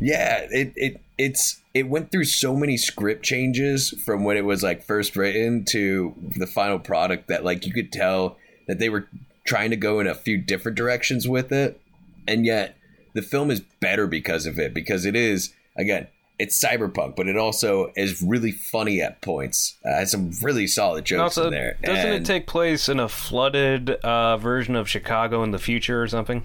[0.00, 4.62] yeah it, it it's it went through so many script changes from when it was
[4.62, 8.36] like first written to the final product that like you could tell
[8.68, 9.08] that they were
[9.44, 11.80] trying to go in a few different directions with it.
[12.26, 12.76] And yet
[13.14, 16.06] the film is better because of it because it is again
[16.36, 19.76] it's cyberpunk but it also is really funny at points.
[19.84, 21.76] Uh, has some really solid jokes also, in there.
[21.82, 26.00] doesn't And- it take place in a flooded uh, version of Chicago in the future
[26.02, 26.44] or something?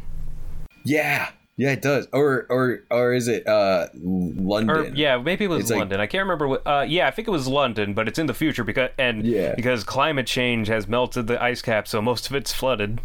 [0.86, 5.50] yeah yeah it does or or or is it uh london Or yeah, maybe it
[5.50, 6.00] was It's like- London.
[6.00, 6.48] I can't remember.
[6.48, 9.26] What, uh, yeah, I think it was London, but it's in the future because and
[9.26, 9.54] Yeah.
[9.56, 13.02] because climate change has melted the ice cap, so most of it's flooded.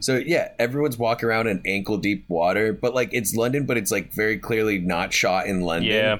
[0.00, 3.90] So yeah, everyone's walking around in ankle deep water, but like it's London, but it's
[3.90, 5.90] like very clearly not shot in London.
[5.90, 6.18] Yeah,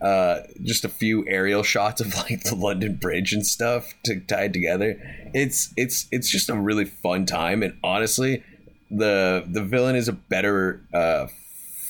[0.00, 4.52] Uh, just a few aerial shots of like the London Bridge and stuff to tied
[4.54, 4.96] together.
[5.34, 8.42] It's it's it's just a really fun time, and honestly,
[8.90, 11.26] the the villain is a better uh,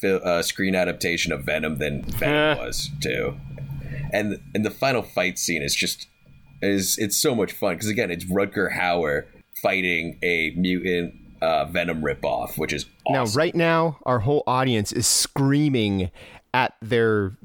[0.00, 2.64] fi- uh screen adaptation of Venom than Venom Eh.
[2.64, 3.36] was too.
[4.12, 6.06] And and the final fight scene is just
[6.62, 9.26] is it's so much fun because again, it's Rutger Hauer
[9.62, 15.06] fighting a mutant uh, Venom ripoff, which is Now, right now, our whole audience is
[15.06, 16.10] screaming
[16.52, 17.36] at their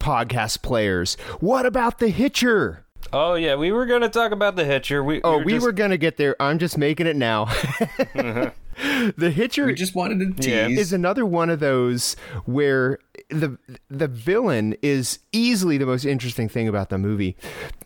[0.00, 1.16] podcast players.
[1.40, 2.86] What about the Hitcher?
[3.12, 5.02] Oh yeah, we were gonna talk about the Hitcher.
[5.04, 6.36] We, Oh, were we just- were gonna get there.
[6.40, 7.46] I'm just making it now.
[9.16, 10.68] the Hitcher we just wanted to Yeah.
[10.68, 10.78] tease.
[10.78, 13.58] is another one of those where the
[13.90, 17.36] the villain is easily the most interesting thing about the movie,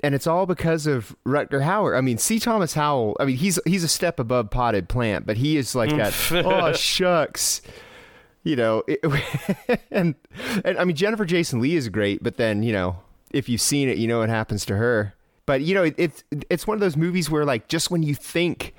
[0.02, 1.96] and it's all because of Rutger Hauer.
[1.96, 2.38] I mean, C.
[2.38, 3.16] Thomas Howell.
[3.20, 6.14] I mean, he's he's a step above potted plant, but he is like that.
[6.46, 7.62] oh shucks,
[8.44, 8.82] you know.
[8.86, 9.00] It,
[9.90, 10.14] and
[10.64, 12.96] and I mean, Jennifer Jason Lee is great, but then you know,
[13.36, 15.14] if you've seen it, you know what happens to her.
[15.44, 18.14] But you know, it, it's it's one of those movies where like just when you
[18.14, 18.74] think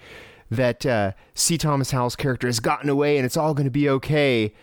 [0.50, 1.58] that uh, C.
[1.58, 4.54] Thomas Howell's character has gotten away and it's all going to be okay,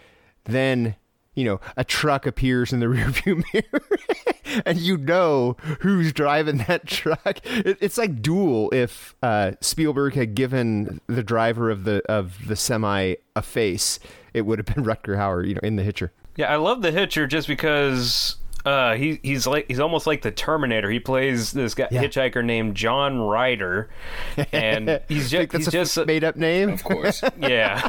[0.45, 0.97] then
[1.35, 6.87] you know, a truck appears in the rearview mirror, and you know who's driving that
[6.87, 7.41] truck.
[7.45, 12.57] It, it's like Duel if uh, Spielberg had given the driver of the of the
[12.57, 13.99] semi a face,
[14.33, 16.13] it would have been Rutger Hauer, you know, in the Hitcher.
[16.37, 20.31] Yeah, I love the Hitcher just because uh, he he's like he's almost like the
[20.31, 20.91] Terminator.
[20.91, 22.03] He plays this guy Yeah.
[22.03, 23.91] hitchhiker named John Ryder,
[24.53, 26.71] and he's just that's he's a just made up name.
[26.71, 27.23] Of course.
[27.39, 27.89] yeah,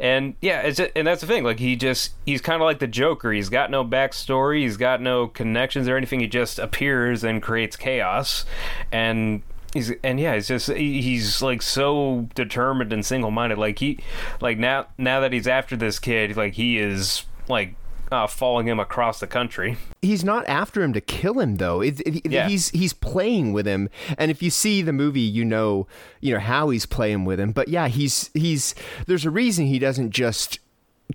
[0.00, 1.44] and yeah, it's and that's the thing.
[1.44, 3.32] Like he just he's kind of like the Joker.
[3.32, 4.62] He's got no backstory.
[4.62, 6.20] He's got no connections or anything.
[6.20, 8.44] He just appears and creates chaos,
[8.90, 9.42] and.
[9.74, 13.56] He's and yeah, he's just he's like so determined and single minded.
[13.56, 14.00] Like he,
[14.38, 17.74] like now now that he's after this kid, like he is like
[18.12, 19.76] uh, following him across the country.
[20.02, 21.80] he's not after him to kill him though.
[21.80, 22.48] It, it- Yeah.
[22.48, 25.86] He's he's playing with him, and if you see the movie, you know
[26.20, 27.52] you know how he's playing with him.
[27.52, 28.74] But yeah, he's he's
[29.06, 30.60] there's a reason he doesn't just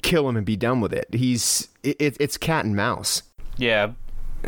[0.02, 1.08] kill him and be done with it.
[1.14, 3.24] He's it, it's cat and mouse.
[3.58, 3.92] Yeah.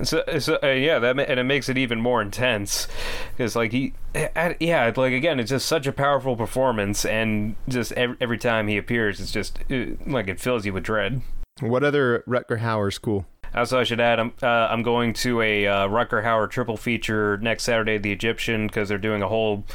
[0.03, 2.87] So, so uh, yeah, that and it makes it even more intense
[3.35, 8.15] because, like he, yeah, like again, it's just such a powerful performance, and just every,
[8.21, 11.21] every time he appears, it's just uh, like it fills you with dread.
[11.61, 13.25] What other Rutger Hauer's cool?
[13.55, 17.37] Also, I should add, I'm uh, I'm going to a uh, Rutger Hauer triple feature
[17.37, 19.65] next Saturday at the Egyptian because they're doing a whole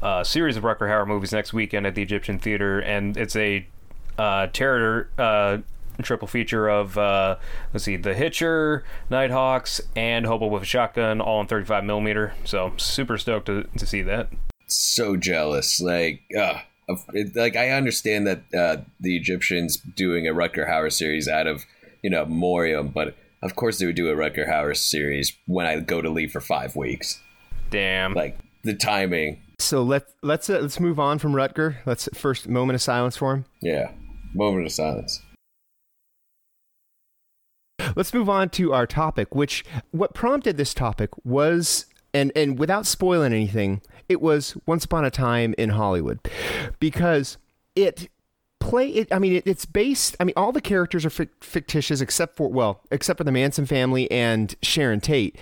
[0.00, 3.66] uh, series of Rutger Hauer movies next weekend at the Egyptian Theater, and it's a
[4.18, 5.58] uh, terror uh,
[6.00, 7.36] triple feature of uh,
[7.72, 12.34] let's see, The Hitcher, Nighthawks, and Hobo with a Shotgun, all in 35 millimeter.
[12.44, 14.28] So super stoked to to see that.
[14.68, 15.80] so jealous.
[15.80, 16.60] Like, uh, of- it,
[17.34, 21.64] like I understand that uh, the Egyptians doing a Rutger Hauer series out of
[22.02, 25.80] you know Morium, but of course they would do a Rutger Hauer series when I
[25.80, 27.20] go to leave for five weeks.
[27.70, 28.12] Damn.
[28.14, 31.76] Like the timing, So let let's uh, let's move on from Rutger.
[31.86, 33.44] Let's first moment of silence for him.
[33.60, 33.90] yeah.
[34.34, 35.20] Moment of silence.
[37.96, 42.86] Let's move on to our topic, which what prompted this topic was and and without
[42.86, 46.20] spoiling anything, it was Once Upon a Time in Hollywood.
[46.78, 47.36] Because
[47.74, 48.08] it
[48.60, 52.00] play it I mean it, it's based I mean all the characters are fic- fictitious
[52.00, 55.36] except for well, except for the Manson family and Sharon Tate.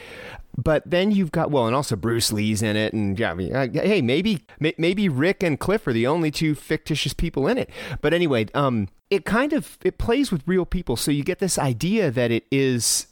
[0.57, 3.57] But then you've got well, and also Bruce Lee's in it, and yeah, I mean,
[3.57, 7.57] uh, hey, maybe may- maybe Rick and Cliff are the only two fictitious people in
[7.57, 7.71] it.
[8.03, 11.59] But anyway, um, it kind of it plays with real people, so you get this
[11.59, 13.07] idea that it is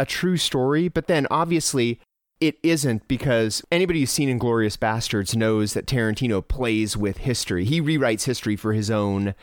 [0.00, 0.88] a true story.
[0.88, 2.00] But then obviously
[2.42, 7.64] it isn't because anybody who's seen Inglourious Basterds knows that Tarantino plays with history.
[7.64, 9.36] He rewrites history for his own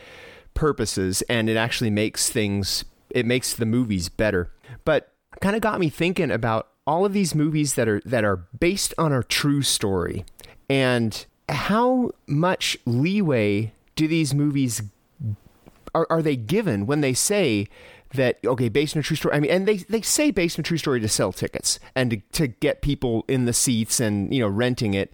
[0.54, 4.52] purposes, and it actually makes things it makes the movies better.
[4.84, 8.36] But kind of got me thinking about all of these movies that are that are
[8.60, 10.26] based on a true story
[10.70, 14.82] and how much leeway do these movies
[15.96, 17.68] are, are they given when they say
[18.16, 20.62] that okay based on a true story i mean and they, they say based on
[20.62, 24.34] a true story to sell tickets and to, to get people in the seats and
[24.34, 25.14] you know renting it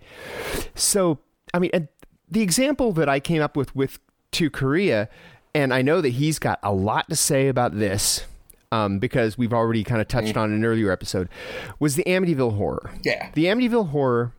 [0.76, 1.20] so
[1.54, 1.88] i mean and
[2.32, 4.00] the example that i came up with with
[4.32, 5.10] to korea
[5.54, 8.26] and i know that he's got a lot to say about this
[8.72, 11.30] um, because we've already kind of touched on an earlier episode
[11.80, 13.30] was the amityville horror Yeah.
[13.34, 14.32] the amityville horror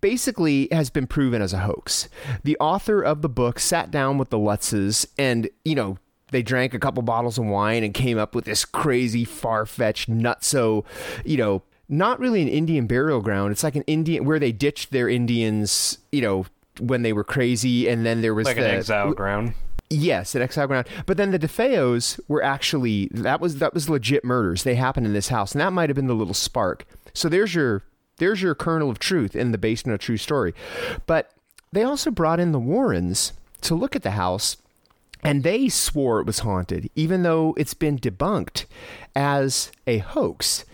[0.00, 2.08] basically has been proven as a hoax.
[2.44, 5.96] The author of the book sat down with the Lutzes and, you know,
[6.30, 10.10] they drank a couple bottles of wine and came up with this crazy, far fetched,
[10.10, 10.84] nutso,
[11.24, 13.52] you know, not really an Indian burial ground.
[13.52, 16.46] It's like an Indian where they ditched their Indians, you know,
[16.78, 17.88] when they were crazy.
[17.88, 19.54] And then there was like the, an exile ground.
[19.90, 20.86] Yes, an Exile Ground.
[21.06, 24.62] But then the DeFeos were actually that was that was legit murders.
[24.62, 26.84] They happened in this house, and that might have been the little spark.
[27.14, 27.84] So there's your
[28.18, 30.54] there's your kernel of truth in the basement of true story.
[31.06, 31.30] But
[31.72, 34.58] they also brought in the Warrens to look at the house,
[35.22, 38.66] and they swore it was haunted, even though it's been debunked
[39.14, 40.64] as a hoax.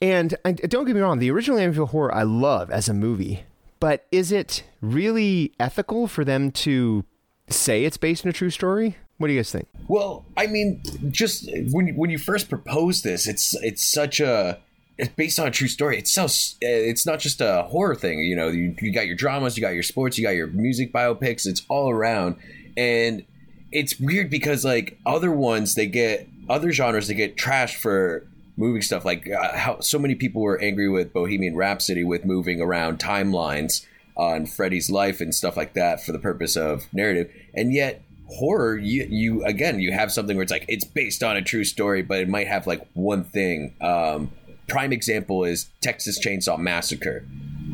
[0.00, 3.44] And I, don't get me wrong, the original Amityville Horror I love as a movie,
[3.80, 7.04] but is it really ethical for them to
[7.48, 8.96] say it's based on a true story?
[9.18, 9.68] What do you guys think?
[9.88, 14.58] Well, I mean, just when when you first proposed this, it's it's such a
[14.98, 15.96] it's based on a true story.
[15.98, 16.26] It's so
[16.60, 18.20] it's not just a horror thing.
[18.20, 20.92] You know, you, you got your dramas, you got your sports, you got your music
[20.92, 21.46] biopics.
[21.46, 22.36] It's all around,
[22.76, 23.24] and
[23.72, 28.26] it's weird because like other ones, they get other genres, they get trashed for
[28.56, 29.04] moving stuff.
[29.04, 33.84] Like uh, how so many people were angry with Bohemian Rhapsody with moving around timelines
[34.16, 38.76] on Freddie's life and stuff like that for the purpose of narrative, and yet horror
[38.76, 42.02] you you again you have something where it's like it's based on a true story
[42.02, 43.74] but it might have like one thing.
[43.80, 44.30] Um
[44.68, 47.24] prime example is texas chainsaw massacre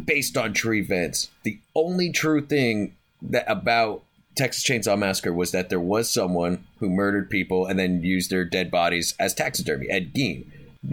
[0.05, 1.31] based on true events.
[1.42, 4.02] The only true thing that about
[4.35, 8.45] Texas Chainsaw Massacre was that there was someone who murdered people and then used their
[8.45, 9.88] dead bodies as taxidermy.
[9.90, 10.47] Ed Gein.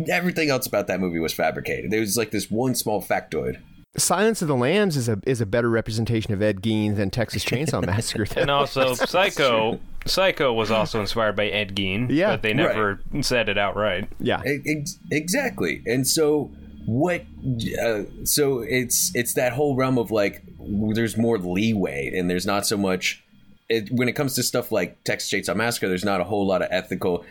[0.10, 1.90] Everything else about that movie was fabricated.
[1.92, 3.60] There was like this one small factoid.
[3.98, 7.44] Silence of the Lambs is a is a better representation of Ed Gein than Texas
[7.44, 8.28] Chainsaw Massacre.
[8.40, 9.80] and also, Psycho.
[10.06, 12.08] Psycho was also inspired by Ed Gein.
[12.10, 13.26] Yeah, but they never right.
[13.26, 14.08] said it outright.
[14.20, 15.82] Yeah, Ex- exactly.
[15.88, 16.52] And so
[16.86, 17.24] what?
[17.84, 22.68] Uh, so it's it's that whole realm of like there's more leeway and there's not
[22.68, 23.24] so much.
[23.70, 26.62] It, when it comes to stuff like Texas Chainsaw Massacre, there's not a whole lot
[26.62, 27.24] of ethical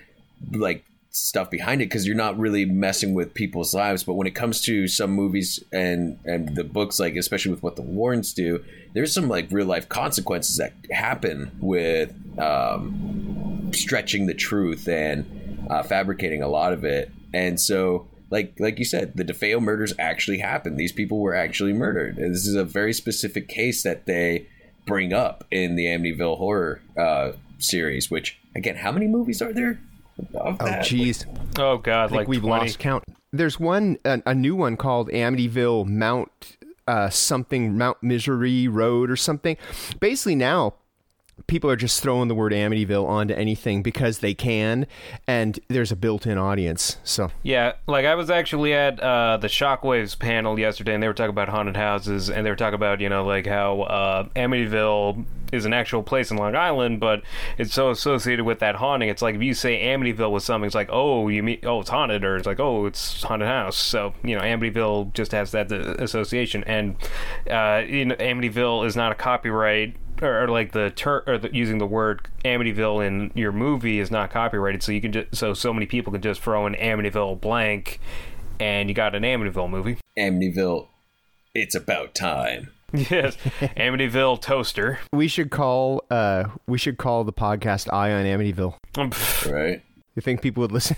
[0.53, 4.05] like stuff behind it because you're not really messing with people's lives.
[4.05, 7.77] But when it comes to some movies and and the books, like especially with what
[7.77, 14.35] the Warrens do, there's some like real life consequences that happen with um, stretching the
[14.35, 17.11] truth and uh, fabricating a lot of it.
[17.35, 20.79] And so, like like you said, the DeFeo murders actually happened.
[20.79, 22.19] These people were actually murdered.
[22.19, 24.47] And this is a very specific case that they
[24.89, 28.11] bring up in the Amityville horror uh, series.
[28.11, 29.79] Which again, how many movies are there?
[30.35, 31.25] Oh, jeez.
[31.59, 32.11] Oh, God.
[32.11, 32.65] like we've 20.
[32.65, 33.05] lost count.
[33.33, 36.57] There's one, a, a new one called Amityville Mount
[36.89, 39.57] uh, something, Mount Misery Road or something.
[40.01, 40.75] Basically, now
[41.49, 44.87] people are just throwing the word Amityville onto anything because they can,
[45.27, 46.99] and there's a built-in audience.
[47.03, 51.15] So yeah, like I was actually at uh, the Shockwaves panel yesterday, and they were
[51.15, 55.25] talking about haunted houses, and they were talking about you know like how uh, Amityville
[55.53, 57.23] is an actual place in Long Island, but
[57.57, 59.09] it's so associated with that haunting.
[59.09, 61.91] It's like if you say Amityville with something, it's like oh you mean oh it's
[61.91, 63.77] haunted, or it's like oh it's haunted house.
[63.77, 66.97] So you know Amityville just has that association, and
[67.51, 71.55] uh, you know Amityville is not a copyright or, or like the ter- or the,
[71.55, 75.55] using the word Amityville in your movie is not copyrighted, so you can just so
[75.55, 78.01] so many people can just throw in Amityville blank,
[78.61, 79.99] and you got an Amityville movie.
[80.19, 80.89] Amityville,
[81.55, 82.71] it's about time.
[82.95, 83.37] yes,
[83.77, 84.99] Amityville toaster.
[85.13, 88.75] We should call uh we should call the podcast Eye on Amityville.
[89.53, 89.83] Right.
[90.15, 90.97] You think people would listen?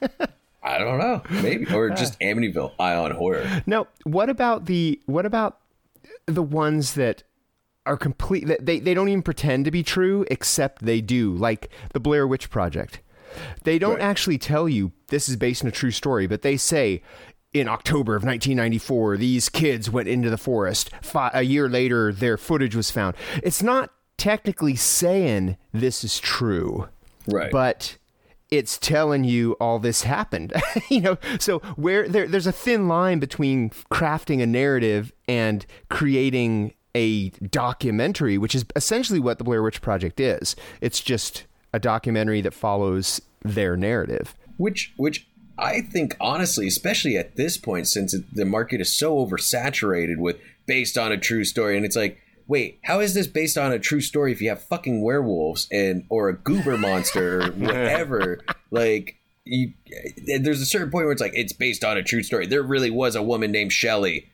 [0.62, 1.22] I don't know.
[1.42, 3.62] Maybe or just Amityville Eye on Horror.
[3.64, 3.86] No.
[4.02, 5.60] What about the what about
[6.26, 7.22] the ones that
[7.86, 12.00] are complete they, they don't even pretend to be true except they do like the
[12.00, 13.00] blair witch project
[13.64, 14.02] they don't right.
[14.02, 17.02] actually tell you this is based on a true story but they say
[17.52, 22.36] in october of 1994 these kids went into the forest Five, a year later their
[22.36, 26.88] footage was found it's not technically saying this is true
[27.26, 27.96] right but
[28.50, 30.52] it's telling you all this happened
[30.88, 36.74] you know so where there, there's a thin line between crafting a narrative and creating
[36.94, 40.56] a documentary, which is essentially what the Blair Witch Project is.
[40.80, 44.34] It's just a documentary that follows their narrative.
[44.56, 45.26] Which, which
[45.60, 50.38] I think, honestly, especially at this point, since it, the market is so oversaturated with
[50.66, 52.18] based on a true story, and it's like,
[52.48, 56.04] wait, how is this based on a true story if you have fucking werewolves and
[56.08, 58.40] or a goober monster or whatever?
[58.70, 59.72] like, you,
[60.40, 62.46] there's a certain point where it's like it's based on a true story.
[62.46, 64.30] There really was a woman named Shelley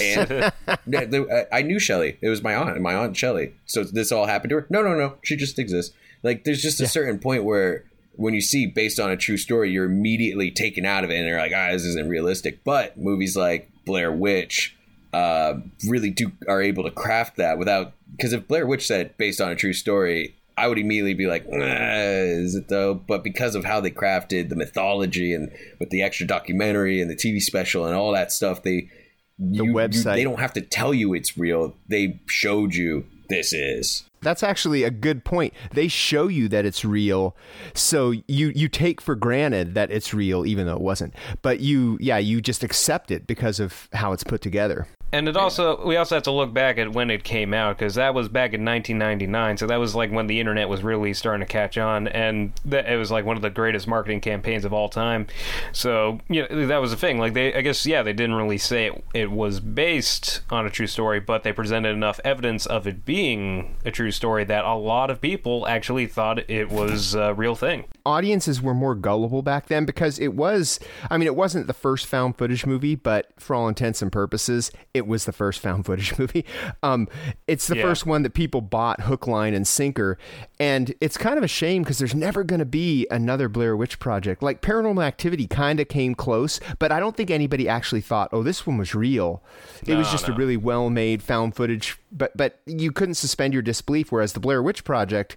[0.00, 0.52] and
[1.52, 2.18] I knew Shelly.
[2.20, 3.54] It was my aunt, my aunt Shelly.
[3.66, 4.66] So this all happened to her?
[4.70, 5.16] No, no, no.
[5.22, 5.94] She just exists.
[6.22, 6.88] Like there's just a yeah.
[6.90, 7.84] certain point where
[8.18, 11.26] when you see based on a true story, you're immediately taken out of it, and
[11.26, 12.64] you're like, ah, this isn't realistic.
[12.64, 14.76] But movies like Blair Witch
[15.12, 15.54] uh,
[15.86, 19.52] really do are able to craft that without because if Blair Witch said based on
[19.52, 22.94] a true story, I would immediately be like, is it though?
[22.94, 27.14] But because of how they crafted the mythology and with the extra documentary and the
[27.14, 28.90] TV special and all that stuff, they
[29.38, 29.94] the you, website.
[29.94, 31.76] You, they don't have to tell you it's real.
[31.86, 34.04] They showed you this is.
[34.20, 35.54] That's actually a good point.
[35.72, 37.36] They show you that it's real,
[37.72, 41.14] so you you take for granted that it's real, even though it wasn't.
[41.40, 44.88] But you, yeah, you just accept it because of how it's put together.
[45.10, 47.94] And it also we also have to look back at when it came out because
[47.94, 49.56] that was back in 1999.
[49.56, 52.86] So that was like when the internet was really starting to catch on, and that,
[52.86, 55.26] it was like one of the greatest marketing campaigns of all time.
[55.72, 57.18] So you know, that was the thing.
[57.18, 60.70] Like they, I guess, yeah, they didn't really say it, it was based on a
[60.70, 64.74] true story, but they presented enough evidence of it being a true story that a
[64.74, 67.84] lot of people actually thought it was a real thing.
[68.04, 70.78] Audiences were more gullible back then because it was.
[71.10, 74.70] I mean, it wasn't the first found footage movie, but for all intents and purposes
[74.97, 76.44] it was the first found footage movie.
[76.82, 77.08] Um,
[77.46, 77.82] it's the yeah.
[77.82, 80.18] first one that people bought hook, line, and sinker.
[80.58, 83.98] And it's kind of a shame because there's never going to be another Blair Witch
[83.98, 84.42] Project.
[84.42, 88.42] Like Paranormal Activity kind of came close, but I don't think anybody actually thought, oh,
[88.42, 89.42] this one was real.
[89.82, 90.34] It no, was just no.
[90.34, 94.10] a really well made found footage, but, but you couldn't suspend your disbelief.
[94.10, 95.36] Whereas the Blair Witch Project,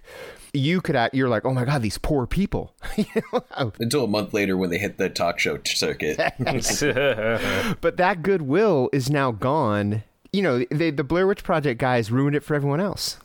[0.54, 2.74] you could act, you're like, oh my god, these poor people.
[3.78, 6.16] Until a month later when they hit the talk show circuit.
[7.80, 10.02] but that goodwill is now gone.
[10.32, 13.18] You know, they, the Blair Witch Project guys ruined it for everyone else.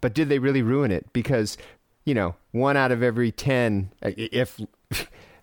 [0.00, 1.12] but did they really ruin it?
[1.12, 1.56] Because
[2.04, 4.60] you know, one out of every ten, if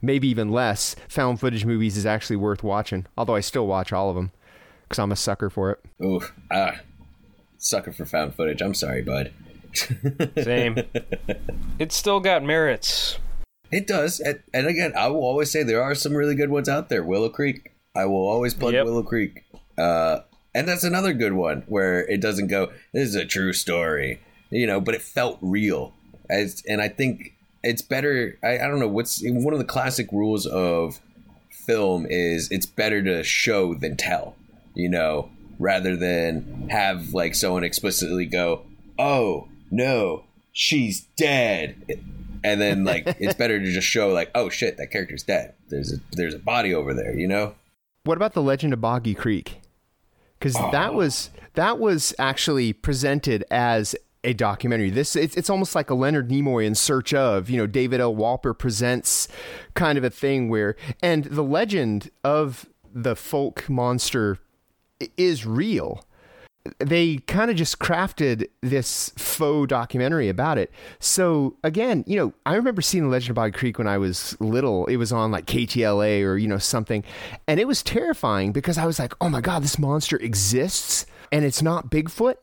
[0.02, 3.06] maybe even less, found footage movies is actually worth watching.
[3.18, 4.32] Although I still watch all of them
[4.84, 5.80] because I'm a sucker for it.
[6.04, 6.22] Ooh,
[6.52, 6.80] ah,
[7.58, 8.62] sucker for found footage.
[8.62, 9.32] I'm sorry, bud.
[10.44, 10.80] Same.
[11.80, 13.20] it's still got merits.
[13.72, 16.68] It does, and, and, again, I will always say there are some really good ones
[16.68, 17.04] out there.
[17.04, 18.86] Willow Creek, I will always plug yep.
[18.86, 19.44] Willow Creek,
[19.78, 20.22] uh,
[20.56, 22.72] and that's another good one where it doesn't go.
[22.94, 25.94] This is a true story, you know, but it felt real.
[26.32, 28.40] As, and I think it's better.
[28.44, 31.00] I, I don't know what's one of the classic rules of
[31.52, 34.36] film is it's better to show than tell,
[34.74, 38.64] you know, rather than have like someone explicitly go,
[38.98, 42.00] "Oh no, she's dead."
[42.44, 45.54] and then like it's better to just show like oh shit that character's dead.
[45.70, 47.56] There's a there's a body over there you know?
[48.04, 49.62] What about the legend of boggy creek?
[50.38, 50.72] Because oh.
[50.72, 54.90] that was that was actually presented as a documentary.
[54.90, 58.16] This it's, it's almost like a leonard nimoy in search of you know david l.
[58.16, 59.28] Wolper presents
[59.74, 64.40] kind of a thing where and the legend of the folk monster
[65.16, 66.04] is real
[66.80, 70.72] they kind of just crafted this faux documentary about it.
[71.00, 74.36] So again, you know, I remember seeing The Legend of Boggy Creek when I was
[74.40, 74.86] little.
[74.88, 77.04] It was on like KTLA or you know something,
[77.48, 81.46] and it was terrifying because I was like, oh my god, this monster exists and
[81.46, 82.36] it's not Bigfoot.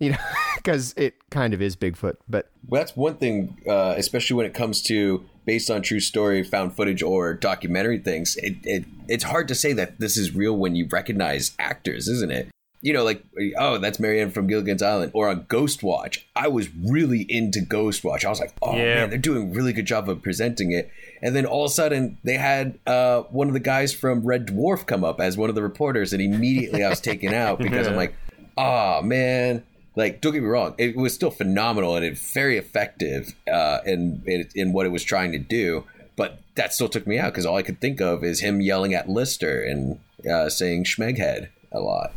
[0.00, 0.18] You know,
[0.56, 2.16] because it kind of is Bigfoot.
[2.28, 6.42] But well, that's one thing, uh, especially when it comes to based on true story,
[6.42, 8.36] found footage, or documentary things.
[8.36, 12.32] It, it it's hard to say that this is real when you recognize actors, isn't
[12.32, 12.48] it?
[12.84, 13.24] You know, like,
[13.56, 16.26] oh, that's Mary Ann from Gilligan's Island, or on Ghost Watch.
[16.36, 18.26] I was really into Ghost Watch.
[18.26, 18.96] I was like, oh yeah.
[18.96, 20.90] man, they're doing a really good job of presenting it.
[21.22, 24.48] And then all of a sudden, they had uh, one of the guys from Red
[24.48, 27.86] Dwarf come up as one of the reporters, and immediately I was taken out because
[27.86, 28.14] I'm like,
[28.58, 29.64] oh man.
[29.96, 34.24] Like, don't get me wrong, it was still phenomenal and it's very effective uh, in,
[34.26, 35.84] in in what it was trying to do.
[36.16, 38.94] But that still took me out because all I could think of is him yelling
[38.94, 42.12] at Lister and uh, saying "smeghead." A lot.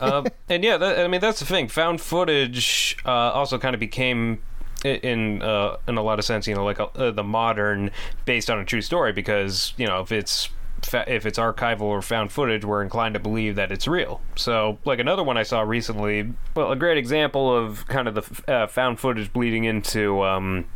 [0.00, 1.68] um, and yeah, that, I mean that's the thing.
[1.68, 4.42] Found footage uh, also kind of became
[4.84, 7.90] in uh, in a lot of sense, you know, like uh, the modern
[8.24, 10.48] based on a true story because you know if it's
[10.92, 14.20] if it's archival or found footage, we're inclined to believe that it's real.
[14.36, 18.52] So, like another one I saw recently, well, a great example of kind of the
[18.52, 20.66] uh, found footage bleeding into um,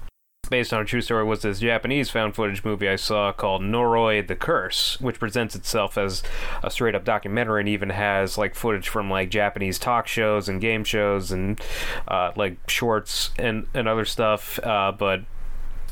[0.49, 4.27] based on a true story was this Japanese found footage movie I saw called Noroi
[4.27, 6.23] the Curse, which presents itself as
[6.63, 10.61] a straight up documentary and even has like footage from like Japanese talk shows and
[10.61, 11.61] game shows and
[12.09, 15.23] uh, like shorts and, and other stuff, uh, but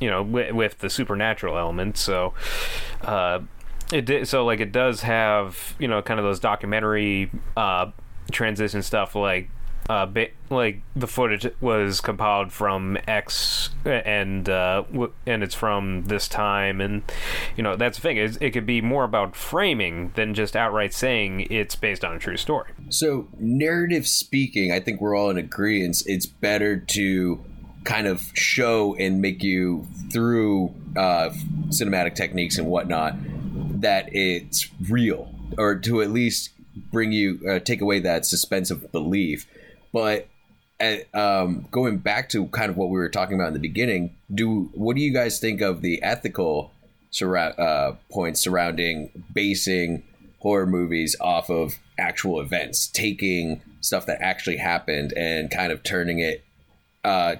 [0.00, 1.96] you know, with, with, the supernatural element.
[1.96, 2.34] So,
[3.02, 3.40] uh,
[3.92, 7.90] it did, so like it does have you know kind of those documentary uh,
[8.30, 9.50] transition stuff like
[9.88, 16.04] uh, ba- like the footage was compiled from X, and uh, w- and it's from
[16.04, 17.02] this time, and
[17.56, 20.94] you know that's the thing is it could be more about framing than just outright
[20.94, 22.70] saying it's based on a true story.
[22.88, 26.02] So narrative speaking, I think we're all in agreement.
[26.06, 27.44] It's better to
[27.84, 31.30] kind of show and make you through uh,
[31.68, 33.14] cinematic techniques and whatnot
[33.82, 36.50] that it's real, or to at least
[36.90, 39.46] bring you uh, take away that suspense of belief
[39.94, 40.26] but
[40.80, 44.14] at, um, going back to kind of what we were talking about in the beginning,
[44.34, 46.72] do what do you guys think of the ethical
[47.12, 50.02] surra- uh, points surrounding basing
[50.40, 56.18] horror movies off of actual events, taking stuff that actually happened and kind of turning
[56.18, 56.44] it,
[57.04, 57.36] uh,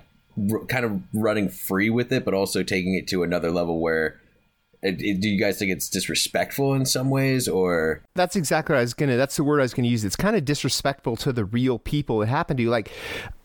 [0.53, 4.21] r- kind of running free with it, but also taking it to another level where
[4.93, 8.03] do you guys think it's disrespectful in some ways or?
[8.15, 10.05] That's exactly what i was gonna that's the word i was gonna use.
[10.05, 12.91] It's kind of disrespectful to the real people it happened to like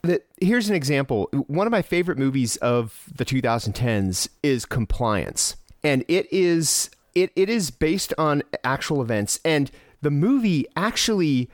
[0.01, 1.29] the, here's an example.
[1.47, 5.55] One of my favorite movies of the 2010s is compliance.
[5.83, 9.39] And it is it, it is based on actual events.
[9.43, 9.71] And
[10.01, 11.49] the movie actually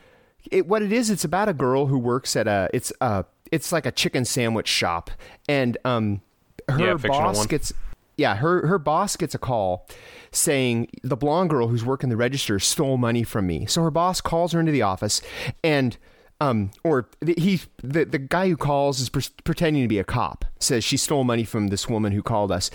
[0.52, 3.72] it, what it is it's about a girl who works at a it's a it's
[3.72, 5.12] like a chicken sandwich shop.
[5.48, 6.22] And um
[6.68, 7.48] her yeah, boss one.
[7.48, 7.74] gets
[8.18, 9.88] yeah, her her boss gets a call
[10.32, 13.66] saying the blonde girl who's working the register stole money from me.
[13.66, 15.22] So her boss calls her into the office
[15.64, 15.98] and
[16.42, 20.46] um, or he the, the guy who calls is pre- pretending to be a cop
[20.60, 22.70] says she stole money from this woman who called us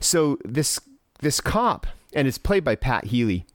[0.00, 0.80] so this
[1.20, 3.46] this cop and it's played by pat healy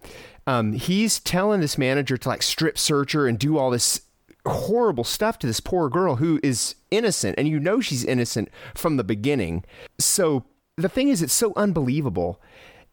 [0.47, 4.01] um, he's telling this manager to like strip search her and do all this
[4.45, 8.95] horrible stuff to this poor girl who is innocent and you know she's innocent from
[8.95, 9.63] the beginning
[9.99, 10.45] so
[10.81, 12.41] the thing is, it's so unbelievable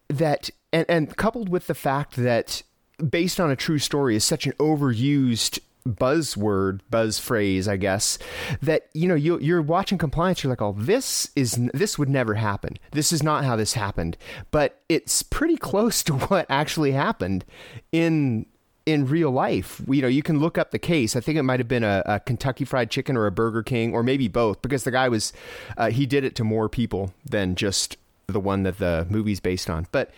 [0.09, 2.63] that, and, and coupled with the fact that
[3.09, 8.19] based on a true story is such an overused buzzword, buzz phrase, I guess,
[8.61, 10.43] that you know you you're watching compliance.
[10.43, 12.79] You're like, oh, this is this would never happen.
[12.93, 14.17] This is not how this happened.
[14.51, 17.45] But it's pretty close to what actually happened
[17.93, 18.47] in
[18.87, 19.83] in real life.
[19.89, 21.17] You know, you can look up the case.
[21.17, 23.93] I think it might have been a, a Kentucky Fried Chicken or a Burger King
[23.93, 25.33] or maybe both, because the guy was
[25.77, 27.97] uh, he did it to more people than just
[28.29, 29.87] the one that the movie's based on.
[29.91, 30.13] But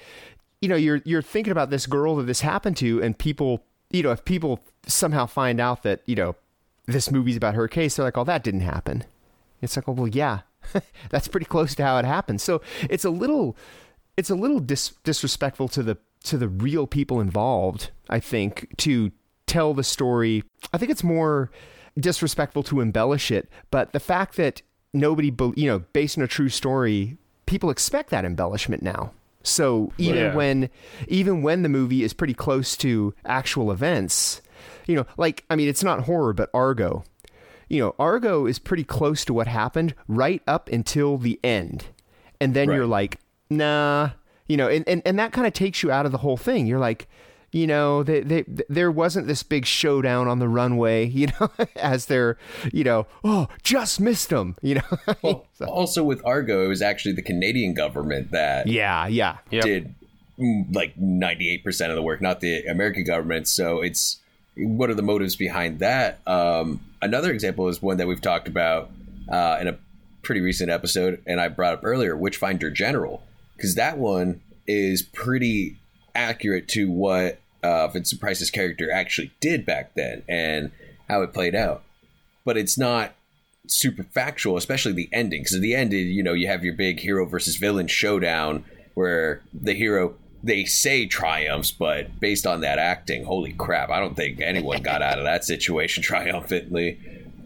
[0.61, 4.03] you know, you're you're thinking about this girl that this happened to, and people, you
[4.03, 6.37] know, if people somehow find out that you know
[6.87, 9.05] this movie's about her case, they're like, "Oh, that didn't happen."
[9.63, 10.41] It's like, "Oh, well, yeah,
[11.11, 12.61] that's pretty close to how it happened." So
[12.91, 13.57] it's a little,
[14.17, 17.91] it's a little dis- disrespectful to the to the real people involved.
[18.11, 19.13] I think to
[19.47, 20.45] tell the story.
[20.73, 21.51] I think it's more
[21.99, 24.63] disrespectful to embellish it, but the fact that
[24.95, 27.17] nobody, you know, based on a true story,
[27.47, 29.13] people expect that embellishment now.
[29.43, 30.35] So even Yeah.
[30.35, 30.71] when
[31.09, 34.43] even when the movie is pretty close to actual events,
[34.87, 37.05] you know, like I mean it's not horror but Argo.
[37.69, 41.87] You know, Argo is pretty close to what happened right up until the end.
[42.41, 42.77] And then Right.
[42.77, 43.19] you're like,
[43.51, 44.11] "Nah."
[44.49, 46.67] You know, and and, and that kind of takes you out of the whole thing.
[46.67, 47.09] You're like,
[47.51, 52.07] you know, they, they, there wasn't this big showdown on the runway, you know, as
[52.07, 52.37] they're,
[52.73, 54.83] you know, oh, just missed them, you know.
[55.23, 59.39] Well, also with Argo, it was actually the Canadian government that yeah, yeah.
[59.51, 59.65] Yep.
[59.65, 59.95] did
[60.39, 63.49] mm, like 98% of the work, not the American government.
[63.49, 64.19] So it's
[64.57, 66.21] what are the motives behind that?
[66.27, 68.91] Um, another example is one that we've talked about
[69.29, 69.79] uh, in a
[70.23, 73.23] pretty recent episode, and I brought up earlier, Witchfinder General,
[73.59, 75.77] because that one is pretty
[76.15, 80.71] accurate to what uh, Vincent Price's character actually did back then and
[81.09, 81.83] how it played out.
[82.45, 83.15] But it's not
[83.67, 85.43] super factual, especially the ending.
[85.43, 89.43] Because at the end, you know, you have your big hero versus villain showdown where
[89.53, 94.41] the hero they say triumphs, but based on that acting, holy crap, I don't think
[94.41, 96.99] anyone got out of that situation triumphantly.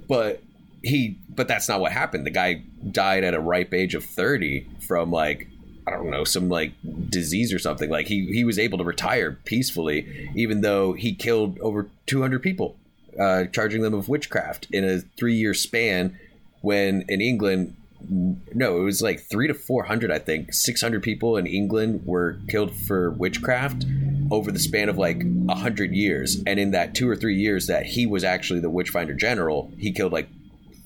[0.08, 0.42] But
[0.82, 2.26] he, but that's not what happened.
[2.26, 5.48] The guy died at a ripe age of thirty from like
[5.86, 6.72] I don't know, some like
[7.08, 7.90] disease or something.
[7.90, 12.76] Like he he was able to retire peacefully, even though he killed over 200 people,
[13.18, 16.18] uh, charging them of witchcraft in a three year span.
[16.60, 17.74] When in England,
[18.08, 20.52] no, it was like three to 400, I think.
[20.52, 23.84] 600 people in England were killed for witchcraft
[24.30, 26.40] over the span of like 100 years.
[26.46, 29.90] And in that two or three years that he was actually the Witchfinder General, he
[29.92, 30.28] killed like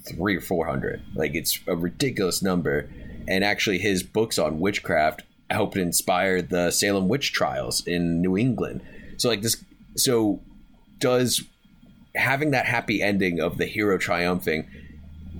[0.05, 1.03] three or 400.
[1.14, 2.88] Like it's a ridiculous number
[3.29, 8.83] and actually his books on witchcraft helped inspire the Salem witch trials in New England.
[9.16, 9.62] So like this
[9.97, 10.41] so
[10.99, 11.43] does
[12.14, 14.66] having that happy ending of the hero triumphing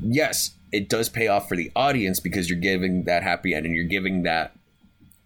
[0.03, 3.84] yes, it does pay off for the audience because you're giving that happy ending, you're
[3.84, 4.57] giving that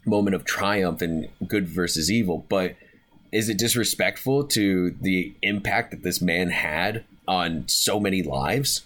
[0.06, 2.76] moment of triumph and good versus evil, but
[3.32, 8.82] is it disrespectful to the impact that this man had on so many lives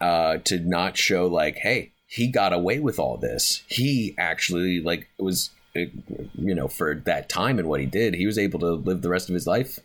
[0.00, 3.62] uh, to not show like, hey, he got away with all this.
[3.68, 8.36] He actually like was, you know, for that time and what he did, he was
[8.36, 9.78] able to live the rest of his life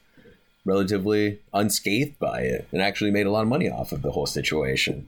[0.65, 4.25] relatively unscathed by it and actually made a lot of money off of the whole
[4.25, 5.07] situation.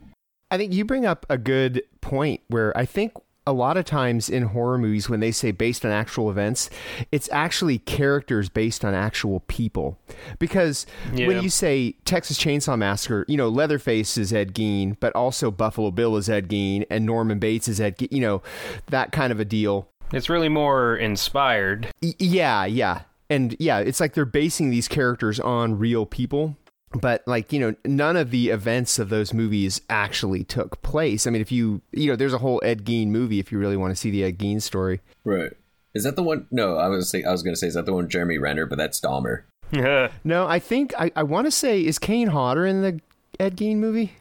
[0.50, 3.12] I think you bring up a good point where I think
[3.48, 6.70] a lot of times in horror movies when they say based on actual events,
[7.12, 9.98] it's actually characters based on actual people.
[10.38, 11.28] Because Yeah.
[11.28, 15.90] when you say Texas Chainsaw Massacre, you know, Leatherface is Ed Gein, but also Buffalo
[15.90, 18.42] Bill is Ed Gein and Norman Bates is Ed Gein, you know,
[18.88, 19.88] that kind of a deal.
[20.14, 21.88] It's really more inspired.
[22.02, 23.02] Y- yeah, yeah.
[23.32, 26.58] And yeah, it's like they're basing these characters on real people.
[26.94, 31.28] But like, you know, none of the events of those movies actually took place.
[31.28, 33.78] I mean, if you, you know, there's a whole Ed Gein movie if you really
[33.78, 35.00] want to see the Ed Gein story.
[35.24, 35.52] Right.
[35.94, 36.48] Is that the one?
[36.52, 38.66] No, I was say I was going to say is that the one Jeremy Renner,
[38.66, 39.44] but that's Dahmer.
[40.24, 43.00] No, I think I, I want to say is Kane Hodder in the
[43.40, 44.14] Ed Gein movie?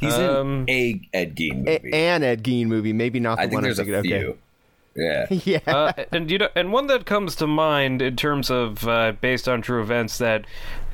[0.00, 0.74] He's Um, in
[1.14, 1.92] a Ed Gein A- movie.
[1.94, 4.16] an Ed Gein movie, maybe not the I think one there's I'm a few.
[4.16, 4.38] Okay.
[4.94, 5.26] Yeah.
[5.30, 5.58] Yeah.
[5.66, 9.48] uh, and you know, and one that comes to mind in terms of uh, based
[9.48, 10.44] on true events that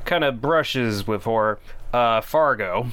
[0.09, 1.59] kind of brushes with horror,
[1.93, 2.87] uh, Fargo,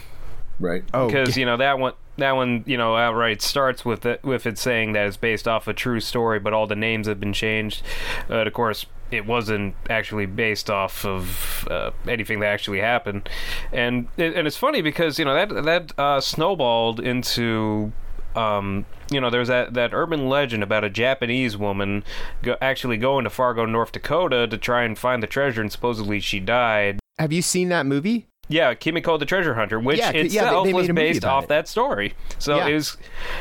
[0.61, 0.85] Right.
[0.95, 1.95] oh, because you know that one.
[2.19, 5.69] That one, you know, outright starts with it with it saying that it's based off
[5.69, 7.83] a true story, but all the names have been changed.
[8.31, 13.29] Uh, of course, it wasn't actually based off of uh, anything that actually happened,
[13.71, 17.93] and it, and it's funny because you know that that uh, snowballed into
[18.35, 22.05] um, you know, there's that, that urban legend about a Japanese woman
[22.43, 26.21] go, actually going to Fargo, North Dakota to try and find the treasure, and supposedly
[26.21, 26.99] she died.
[27.19, 28.27] Have you seen that movie?
[28.49, 31.49] Yeah, Kumiko the Treasure Hunter, which Yeah, yeah, they- they was based off it.
[31.49, 32.15] that story.
[32.39, 32.69] So Yeah.
[32.69, 32.97] it was,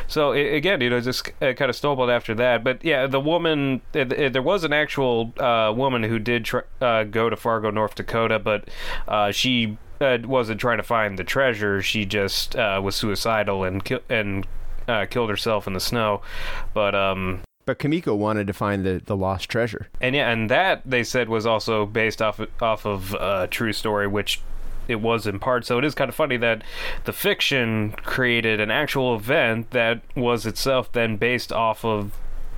[0.08, 2.64] so i again, you know, just uh, kind of snowballed after that.
[2.64, 6.60] But yeah, the woman, uh, uh, there was an actual uh, woman who did tr-
[6.80, 8.68] uh, go to Fargo, North Dakota, but
[9.06, 11.80] uh, she uh, wasn't trying to find the treasure.
[11.82, 14.44] She just uh, was suicidal and ki- and
[14.88, 16.22] uh, killed herself in the snow.
[16.74, 19.88] But um, But Kumiko wanted to find the, the lost treasure.
[20.00, 24.06] and yeah, and that they said was also based off off of a true story,
[24.06, 24.40] which
[24.88, 25.66] it was in part.
[25.66, 26.62] So it is kind of funny that
[27.04, 32.12] the fiction created an actual event that was itself then based off of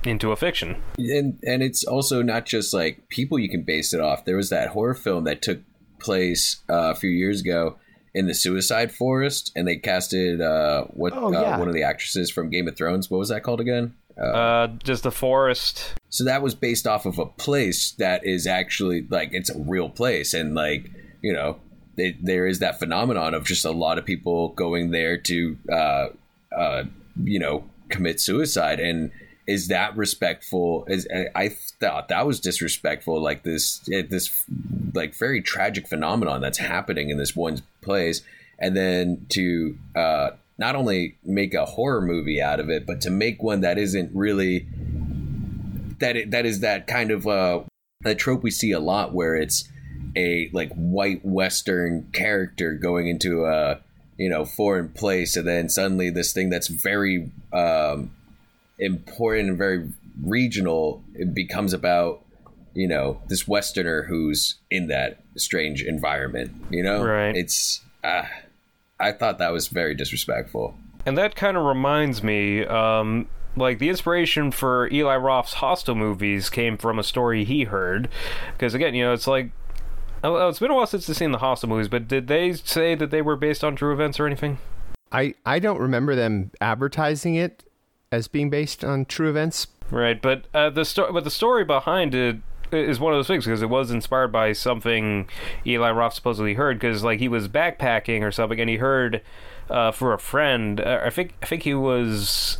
[0.05, 0.81] into a fiction.
[0.97, 4.25] and and it's also not just like people you can base it off.
[4.25, 5.59] There was that horror film that took
[5.99, 7.77] place uh, a few years ago
[8.13, 12.29] in the Suicide Forest, and they casted uh, what Oh, uh, one of the actresses
[12.31, 13.09] from Game of Thrones.
[13.09, 13.93] What was that called again?
[14.19, 15.93] Uh, just the forest.
[16.09, 19.89] So that was based off of a place that is actually like it's a real
[19.89, 20.91] place, and like
[21.21, 21.59] you know,
[21.95, 26.07] they, there is that phenomenon of just a lot of people going there to, uh,
[26.55, 26.83] uh,
[27.23, 28.79] you know, commit suicide.
[28.79, 29.11] And
[29.47, 30.85] is that respectful?
[30.87, 33.21] Is I- I thought that was disrespectful.
[33.21, 34.45] Like this, eh, this
[34.93, 38.21] like very tragic phenomenon that's happening in this one place,
[38.59, 40.29] and then to uh,
[40.59, 44.11] not only make a horror movie out of it, but to make one that isn't
[44.13, 44.67] really
[45.99, 47.61] that it, that is that kind of uh
[48.01, 49.67] that trope we see a lot where it's
[50.15, 53.79] a like white western character going into a
[54.17, 58.11] you know foreign place and then suddenly this thing that's very um
[58.77, 59.91] important and very
[60.23, 62.23] regional it becomes about
[62.73, 67.35] you know this westerner who's in that strange environment you know Right.
[67.35, 68.23] it's uh,
[68.99, 70.75] i thought that was very disrespectful
[71.05, 76.49] And that kind of reminds me, um, like the inspiration for Eli Roth's Hostel movies
[76.49, 78.09] came from a story he heard.
[78.51, 79.51] Because again, you know, it's like.
[80.23, 82.93] Oh, it's been a while since I've seen the Hostel movies, but did they say
[82.95, 84.57] that they were based on true events or anything?
[85.13, 87.63] I, I don't remember them advertising it
[88.11, 89.67] as being based on true events.
[89.89, 92.37] Right, but uh, the story, but the story behind it
[92.71, 95.27] is one of those things because it was inspired by something
[95.65, 99.21] Eli Roth supposedly heard because like he was backpacking or something and he heard
[99.69, 100.81] uh, for a friend.
[100.81, 102.57] Uh, I think I think he was.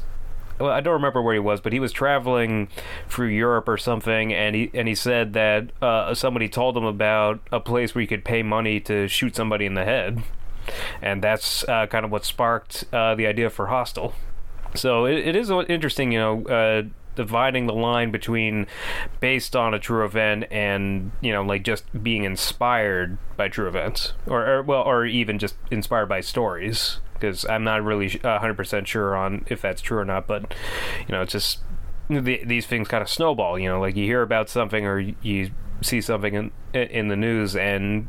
[0.59, 2.67] Well, I don't remember where he was, but he was traveling
[3.07, 7.39] through Europe or something, and he and he said that uh, somebody told him about
[7.51, 10.21] a place where you could pay money to shoot somebody in the head,
[11.01, 14.13] and that's uh, kind of what sparked uh, the idea for Hostel.
[14.75, 16.83] So it, it is interesting, you know, uh,
[17.19, 18.65] dividing the line between
[19.19, 24.13] based on a true event and you know, like just being inspired by true events,
[24.25, 27.01] or, or well, or even just inspired by stories.
[27.13, 30.53] Because I'm not really uh, 100% sure on if that's true or not, but
[31.05, 31.59] you know, it's just
[32.09, 33.59] the, these things kind of snowball.
[33.59, 35.51] You know, like you hear about something or you
[35.81, 38.07] see something in in the news, and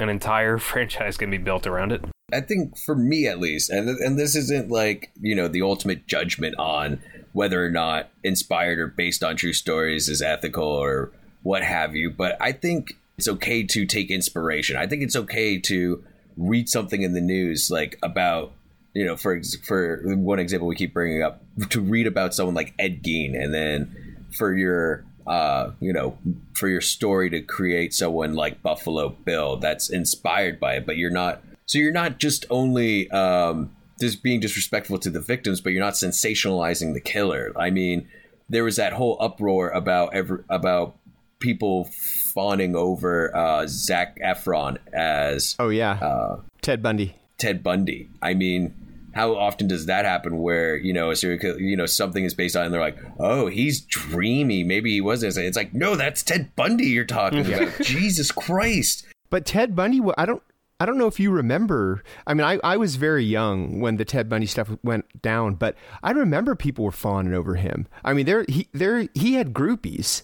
[0.00, 2.04] an entire franchise can be built around it.
[2.32, 6.08] I think for me at least, and and this isn't like you know the ultimate
[6.08, 7.00] judgment on
[7.32, 11.12] whether or not inspired or based on true stories is ethical or
[11.42, 14.76] what have you, but I think it's okay to take inspiration.
[14.76, 16.04] I think it's okay to
[16.36, 18.52] read something in the news like about
[18.94, 22.74] you know for for one example we keep bringing up to read about someone like
[22.78, 26.16] Ed Gein and then for your uh, you know,
[26.54, 31.10] for your story to create someone like Buffalo Bill that's inspired by it, but you're
[31.10, 31.42] not.
[31.66, 33.70] So you're not just only um,
[34.00, 37.52] just being disrespectful to the victims, but you're not sensationalizing the killer.
[37.56, 38.08] I mean,
[38.48, 40.96] there was that whole uproar about every, about
[41.40, 41.88] people
[42.34, 47.14] fawning over uh, Zac Efron as Oh yeah, uh, Ted Bundy.
[47.38, 48.08] Ted Bundy.
[48.20, 48.74] I mean,
[49.14, 52.56] how often does that happen where, you know, a serial you know, something is based
[52.56, 54.64] on and they're like, oh, he's dreamy.
[54.64, 55.36] Maybe he wasn't.
[55.36, 57.80] It's like, no, that's Ted Bundy you're talking about.
[57.80, 59.06] Jesus Christ.
[59.30, 60.42] But Ted Bundy, I don't,
[60.80, 62.04] I don't know if you remember.
[62.26, 65.74] I mean, I, I was very young when the Ted Bundy stuff went down, but
[66.02, 67.88] I remember people were fawning over him.
[68.04, 70.22] I mean, there, he, there, he had groupies,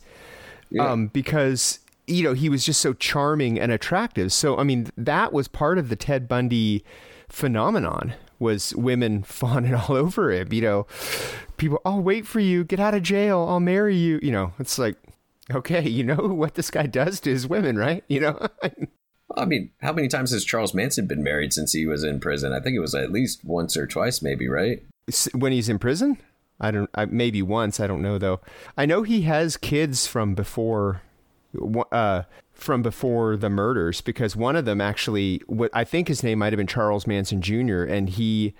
[0.79, 4.33] um, because you know he was just so charming and attractive.
[4.33, 6.85] So, I mean, that was part of the Ted Bundy
[7.29, 10.53] phenomenon was women fawning all over him.
[10.53, 10.87] You know,
[11.57, 14.21] people, I'll wait for you, get out of jail, I'll marry you.
[14.23, 14.97] You know, it's like,
[15.53, 18.05] okay, you know what this guy does to his women, right?
[18.09, 18.49] You know.
[19.37, 22.53] I mean, how many times has Charles Manson been married since he was in prison?
[22.53, 24.83] I think it was at least once or twice, maybe, right?
[25.33, 26.19] When he's in prison
[26.61, 28.41] i don't I, maybe once i don't know though
[28.77, 31.03] i know he has kids from before
[31.93, 32.23] uh
[32.53, 36.53] from before the murders because one of them actually what i think his name might
[36.53, 38.55] have been charles manson jr and he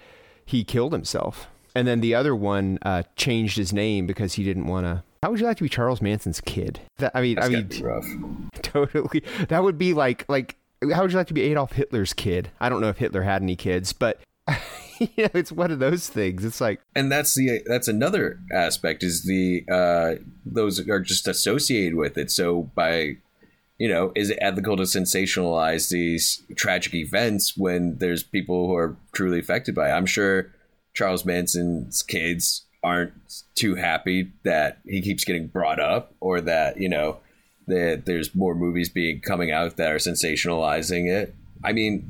[0.45, 4.67] he killed himself and then the other one uh changed his name because he didn't
[4.67, 7.47] want to how would you like to be charles manson's kid that, i mean That's
[7.47, 8.07] i mean be rough.
[8.63, 10.57] totally that would be like like
[10.93, 12.51] how would you like to be Adolf Hitler's kid?
[12.61, 14.21] I don't know if Hitler had any kids, but
[14.99, 16.45] you know, it's one of those things.
[16.45, 21.95] It's like, and that's the that's another aspect is the uh, those are just associated
[21.95, 22.31] with it.
[22.31, 23.17] So by
[23.79, 28.97] you know, is it ethical to sensationalize these tragic events when there's people who are
[29.13, 29.93] truly affected by it?
[29.93, 30.53] I'm sure
[30.93, 33.13] Charles Manson's kids aren't
[33.55, 37.17] too happy that he keeps getting brought up or that, you know,
[37.67, 41.35] that there's more movies being coming out that are sensationalizing it.
[41.65, 42.01] I mean,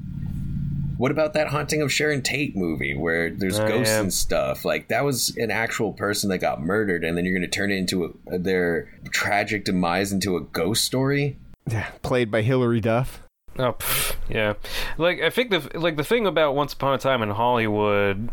[0.97, 4.01] what about that haunting of Sharon Tate movie where there's Oh, ghosts yeah.
[4.01, 4.64] and stuff?
[4.64, 7.70] Like that was an actual person that got murdered, and then you're going to turn
[7.70, 11.37] it into a, their tragic demise into a ghost story.
[11.70, 13.22] Yeah, played by Hilary Duff.
[13.59, 14.55] Oh, pff, yeah.
[14.99, 18.29] Like I think the like the thing about Once Upon a Time in Hollywood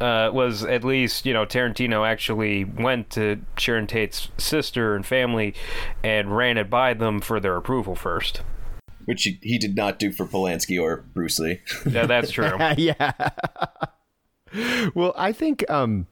[0.00, 5.54] uh, was at least you know Tarantino actually went to Sharon Tate's sister and family
[6.02, 8.42] and ran it by them for their approval first.
[9.06, 11.60] Which he, he did not do for Polanski or Bruce Lee.
[11.88, 12.56] Yeah, that's true.
[12.76, 13.12] yeah.
[14.94, 16.06] well, I think um,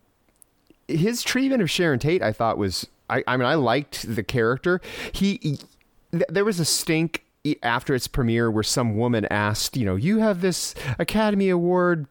[0.89, 4.81] his treatment of Sharon Tate, I thought was, I, I mean, I liked the character.
[5.13, 5.59] He, he-
[6.13, 9.97] th- there was a stink e- after its premiere where some woman asked, you know,
[9.97, 12.07] you have this Academy Award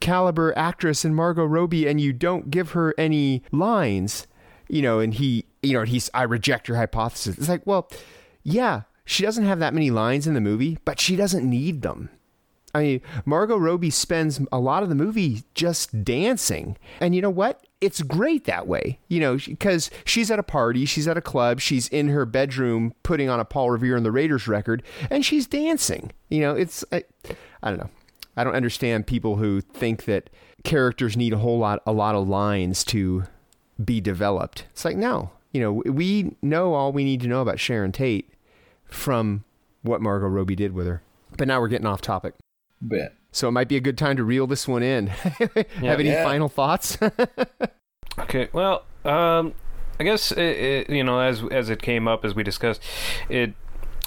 [0.00, 4.26] caliber actress in Margot Robbie, and you don't give her any lines,
[4.68, 7.38] you know, and he, you know, he's, I reject your hypothesis.
[7.38, 7.90] It's like, well,
[8.42, 12.10] yeah, she doesn't have that many lines in the movie, but she doesn't need them.
[12.74, 16.78] I mean, Margot Robbie spends a lot of the movie just dancing.
[17.00, 17.66] And you know what?
[17.82, 21.60] It's great that way, you know, because she's at a party, she's at a club,
[21.60, 25.46] she's in her bedroom putting on a Paul Revere and the Raiders record, and she's
[25.46, 26.12] dancing.
[26.30, 27.04] You know, it's, I,
[27.62, 27.90] I don't know.
[28.36, 30.30] I don't understand people who think that
[30.64, 33.24] characters need a whole lot, a lot of lines to
[33.84, 34.64] be developed.
[34.70, 38.30] It's like, no, you know, we know all we need to know about Sharon Tate
[38.86, 39.44] from
[39.82, 41.02] what Margot Robbie did with her.
[41.36, 42.34] But now we're getting off topic.
[42.80, 45.06] But So it might be a good time to reel this one in.
[45.08, 46.24] Have any Yeah.
[46.24, 46.98] final thoughts?
[48.18, 49.54] Okay, well, um,
[49.98, 52.82] I guess it, it, you know as as it came up as we discussed,
[53.30, 53.54] it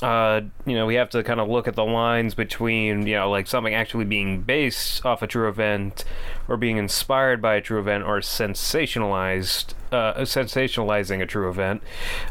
[0.01, 3.29] uh, you know we have to kind of look at the lines between you know
[3.29, 6.03] like something actually being based off a true event,
[6.47, 11.81] or being inspired by a true event, or sensationalized uh, sensationalizing a true event,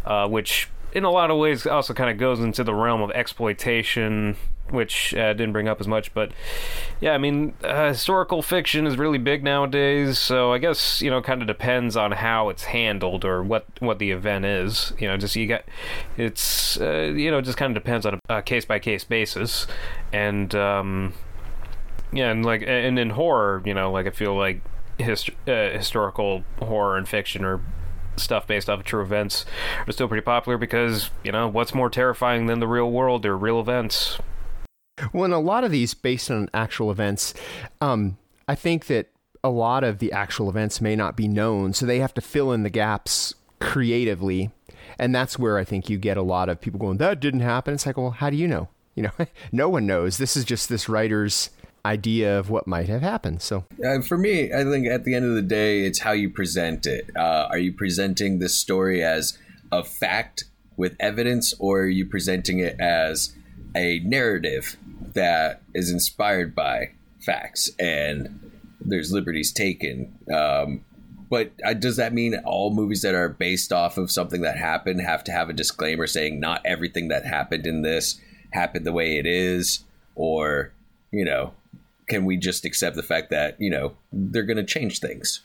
[0.04, 3.10] uh, which in a lot of ways also kind of goes into the realm of
[3.12, 4.36] exploitation
[4.70, 6.32] which uh, didn't bring up as much but
[7.00, 11.20] yeah i mean uh, historical fiction is really big nowadays so i guess you know
[11.20, 14.92] kind of depends on how it's handled or what what the event is.
[14.98, 15.64] You know just you got
[16.16, 19.66] it's uh, you know just kind of depends on a case by case basis.
[20.12, 21.14] And um
[22.12, 24.60] yeah and like and in horror you know like i feel like
[24.98, 27.60] hist- uh, historical horror and fiction are
[28.16, 29.44] stuff based off of true events
[29.84, 33.24] are still pretty popular because you know what's more terrifying than the real world?
[33.24, 34.18] They're real events
[35.12, 37.34] well, and a lot of these based on actual events,
[37.80, 38.16] um,
[38.48, 39.10] I think that
[39.42, 42.52] a lot of the actual events may not be known, so they have to fill
[42.52, 44.50] in the gaps creatively.
[44.98, 47.74] And that's where I think you get a lot of people going, that didn't happen.
[47.74, 48.68] It's like, well, how do you know?
[48.94, 49.10] You know,
[49.52, 50.18] no one knows.
[50.18, 51.50] This is just this writer's
[51.84, 53.42] idea of what might have happened.
[53.42, 56.30] So, uh, for me, I think at the end of the day, it's how you
[56.30, 57.10] present it.
[57.16, 59.38] Uh, are you presenting this story as
[59.70, 60.44] a fact
[60.76, 63.34] with evidence, or are you presenting it as
[63.74, 64.76] a narrative
[65.14, 68.50] that is inspired by facts and
[68.80, 70.12] there's liberties taken?
[70.32, 70.84] Um,
[71.30, 75.00] but uh, does that mean all movies that are based off of something that happened
[75.00, 78.20] have to have a disclaimer saying not everything that happened in this
[78.52, 80.72] happened the way it is, or
[81.10, 81.52] you know,
[82.08, 85.40] can we just accept the fact that you know they're going to change things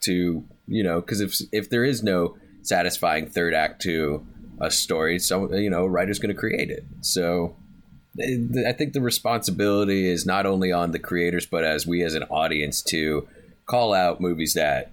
[0.00, 4.24] to you know because if if there is no satisfying third act to
[4.60, 6.84] a story, so you know, a writer's going to create it.
[7.00, 7.56] So
[8.20, 12.24] I think the responsibility is not only on the creators, but as we as an
[12.24, 13.28] audience to
[13.66, 14.92] call out movies that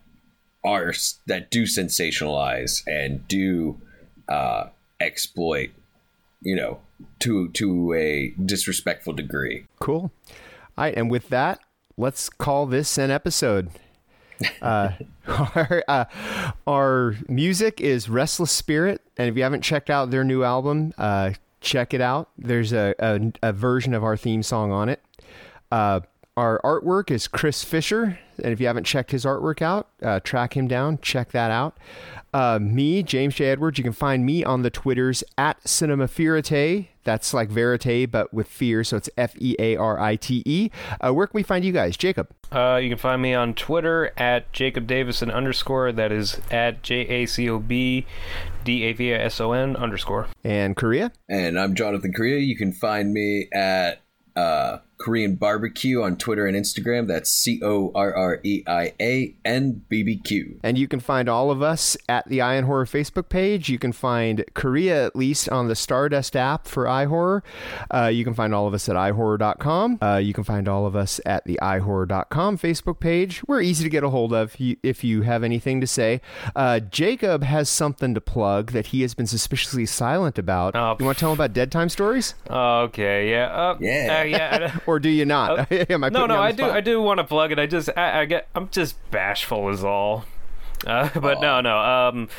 [0.63, 0.93] are
[1.27, 3.79] that do sensationalize and do
[4.27, 4.65] uh,
[4.99, 5.71] exploit,
[6.41, 6.79] you know,
[7.19, 9.65] to to a disrespectful degree.
[9.79, 10.11] cool.
[10.77, 10.93] All right.
[10.95, 11.59] And with that,
[11.97, 13.69] let's call this an episode.
[14.61, 14.91] Uh,
[15.27, 16.05] our, uh,
[16.67, 19.01] our music is Restless Spirit.
[19.17, 22.29] And if you haven't checked out their new album, uh, check it out.
[22.37, 25.01] There's a, a, a version of our theme song on it.
[25.71, 26.01] Uh,
[26.37, 30.57] Our artwork is Chris Fisher, and if you haven't checked his artwork out, uh, track
[30.57, 31.77] him down, check that out.
[32.33, 33.45] Uh, me, James J.
[33.45, 36.89] Edwards, you can find me on the Twitters at Cinema Verite.
[37.05, 40.71] That's like verite, but with fear, so it's F E A R I T E.
[40.99, 41.95] Uh, where can we find you guys?
[41.95, 42.27] Jacob.
[42.51, 45.93] Uh, you can find me on Twitter at Jacob Davison underscore.
[45.93, 48.05] That is at J A C O B
[48.65, 50.27] D A V S O N underscore.
[50.43, 51.13] And Correia.
[51.29, 52.39] And I'm Jonathan Correia.
[52.39, 54.01] You can find me at
[54.35, 57.05] uh, Korean Barbecue on Twitter and Instagram.
[57.07, 60.59] That's C O R R E I A N B B Q.
[60.63, 63.69] And you can find all of us at the Eye on Horror Facebook page.
[63.69, 67.41] You can find Correia at least on the Stardust app for iHorror.
[67.93, 69.99] Uh, you can find all of us at iHorror.com.
[70.01, 73.43] Uh, you can find all of us at the iHorror.com Facebook page.
[73.47, 76.19] We're easy to get a hold of if you have anything to say.
[76.55, 80.75] Uh, Jacob has something to plug that he has been suspiciously silent about.
[80.75, 82.33] Oh, you want to tell him about Dead Time Stories?
[82.49, 83.45] Okay, yeah.
[83.53, 84.17] Uh, Yeah.
[84.19, 84.79] uh, yeah.
[84.87, 85.71] Or do you not?
[85.89, 86.63] Am I no, no, I do.
[86.63, 86.71] spot?
[86.71, 87.59] I do want to plug it.
[87.59, 90.25] I just, I, I get, I'm just bashful, is all.
[90.85, 91.77] Uh, but no, no.
[91.77, 92.29] Um,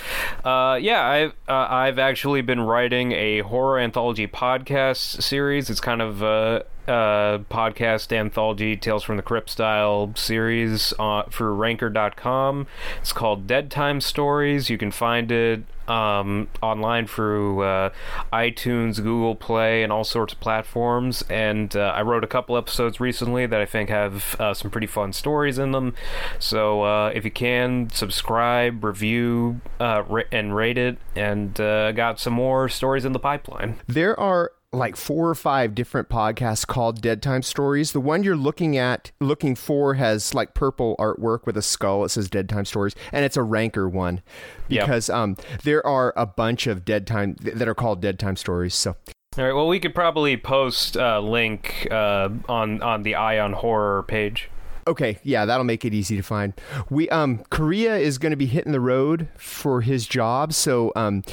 [0.44, 5.70] uh, yeah, I've uh, I've actually been writing a horror anthology podcast series.
[5.70, 11.54] It's kind of a, a podcast anthology, Tales from the Crypt style series uh, for
[11.54, 12.66] Ranker.com.
[13.00, 14.70] It's called Dead Time Stories.
[14.70, 17.91] You can find it um, online through uh,
[18.32, 21.22] iTunes, Google Play, and all sorts of platforms.
[21.28, 24.87] And uh, I wrote a couple episodes recently that I think have uh, some pretty
[24.87, 25.95] fun stories in them.
[26.39, 30.99] So uh, if you can, subscribe, review, uh, ra- and rate it.
[31.14, 33.80] And uh, got some more stories in the pipeline.
[33.87, 37.93] There are like four or five different podcasts called Dead Time Stories.
[37.93, 42.05] The one you're looking at, looking for, has like purple artwork with a skull.
[42.05, 44.20] It says Dead Time Stories, and it's a ranker one
[44.68, 44.85] Yep.
[44.85, 48.74] because um, there are a bunch of Dead Time that are called Dead Time Stories.
[48.74, 48.97] So
[49.39, 49.53] All right.
[49.53, 54.51] Well, we could probably post a link uh, on on the Eye on Horror page.
[54.89, 56.53] Okay, yeah, that'll make it easy to find.
[56.91, 61.24] We um Correia is going to be hitting the road for his job, so um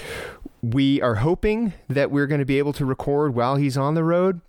[0.64, 4.04] we are hoping that we're going to be able to record while he's on the
[4.04, 4.42] road.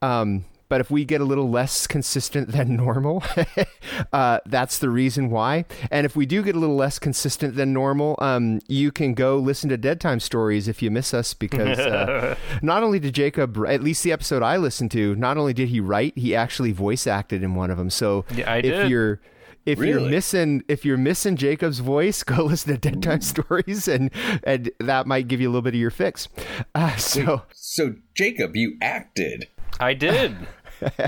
[0.00, 3.22] Um but if we get a little less consistent than normal,
[4.14, 5.66] uh, that's the reason why.
[5.90, 9.36] And if we do get a little less consistent than normal, um, you can go
[9.36, 13.62] listen to Dead Time Stories if you miss us because uh, not only did Jacob,
[13.68, 17.06] at least the episode I listened to, not only did he write, he actually voice
[17.06, 17.90] acted in one of them.
[17.90, 18.90] So Yeah, I if did.
[18.90, 19.20] you're
[19.66, 24.10] if you're missing if you're missing Jacob's voice, go listen to Dead Time Stories, and
[24.44, 26.28] and that might give you a little bit of your fix.
[26.74, 29.48] Uh, so So, Jacob, you acted.
[29.80, 30.36] I did.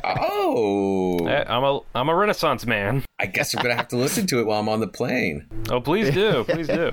[0.04, 1.26] Oh.
[1.26, 3.04] I- I'm a I'm a Renaissance man.
[3.18, 5.46] I guess I'm going to have to listen to it while I'm on the plane.
[5.70, 6.90] Oh, please do, please do.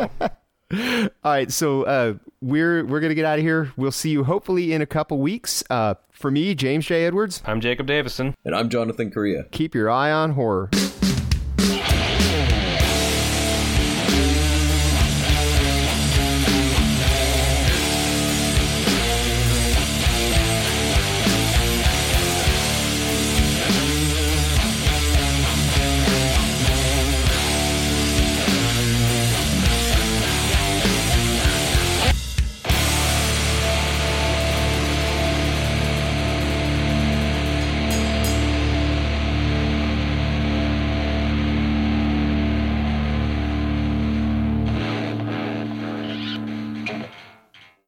[0.71, 3.71] all right, so uh, we're we're gonna get out of here.
[3.77, 5.63] We'll see you hopefully in a couple weeks.
[5.69, 7.05] Uh, for me, James J.
[7.05, 8.35] Edwards, I'm Jacob Davison.
[8.45, 9.45] And I'm Jonathan Correia.
[9.51, 10.69] keep your eye on horror.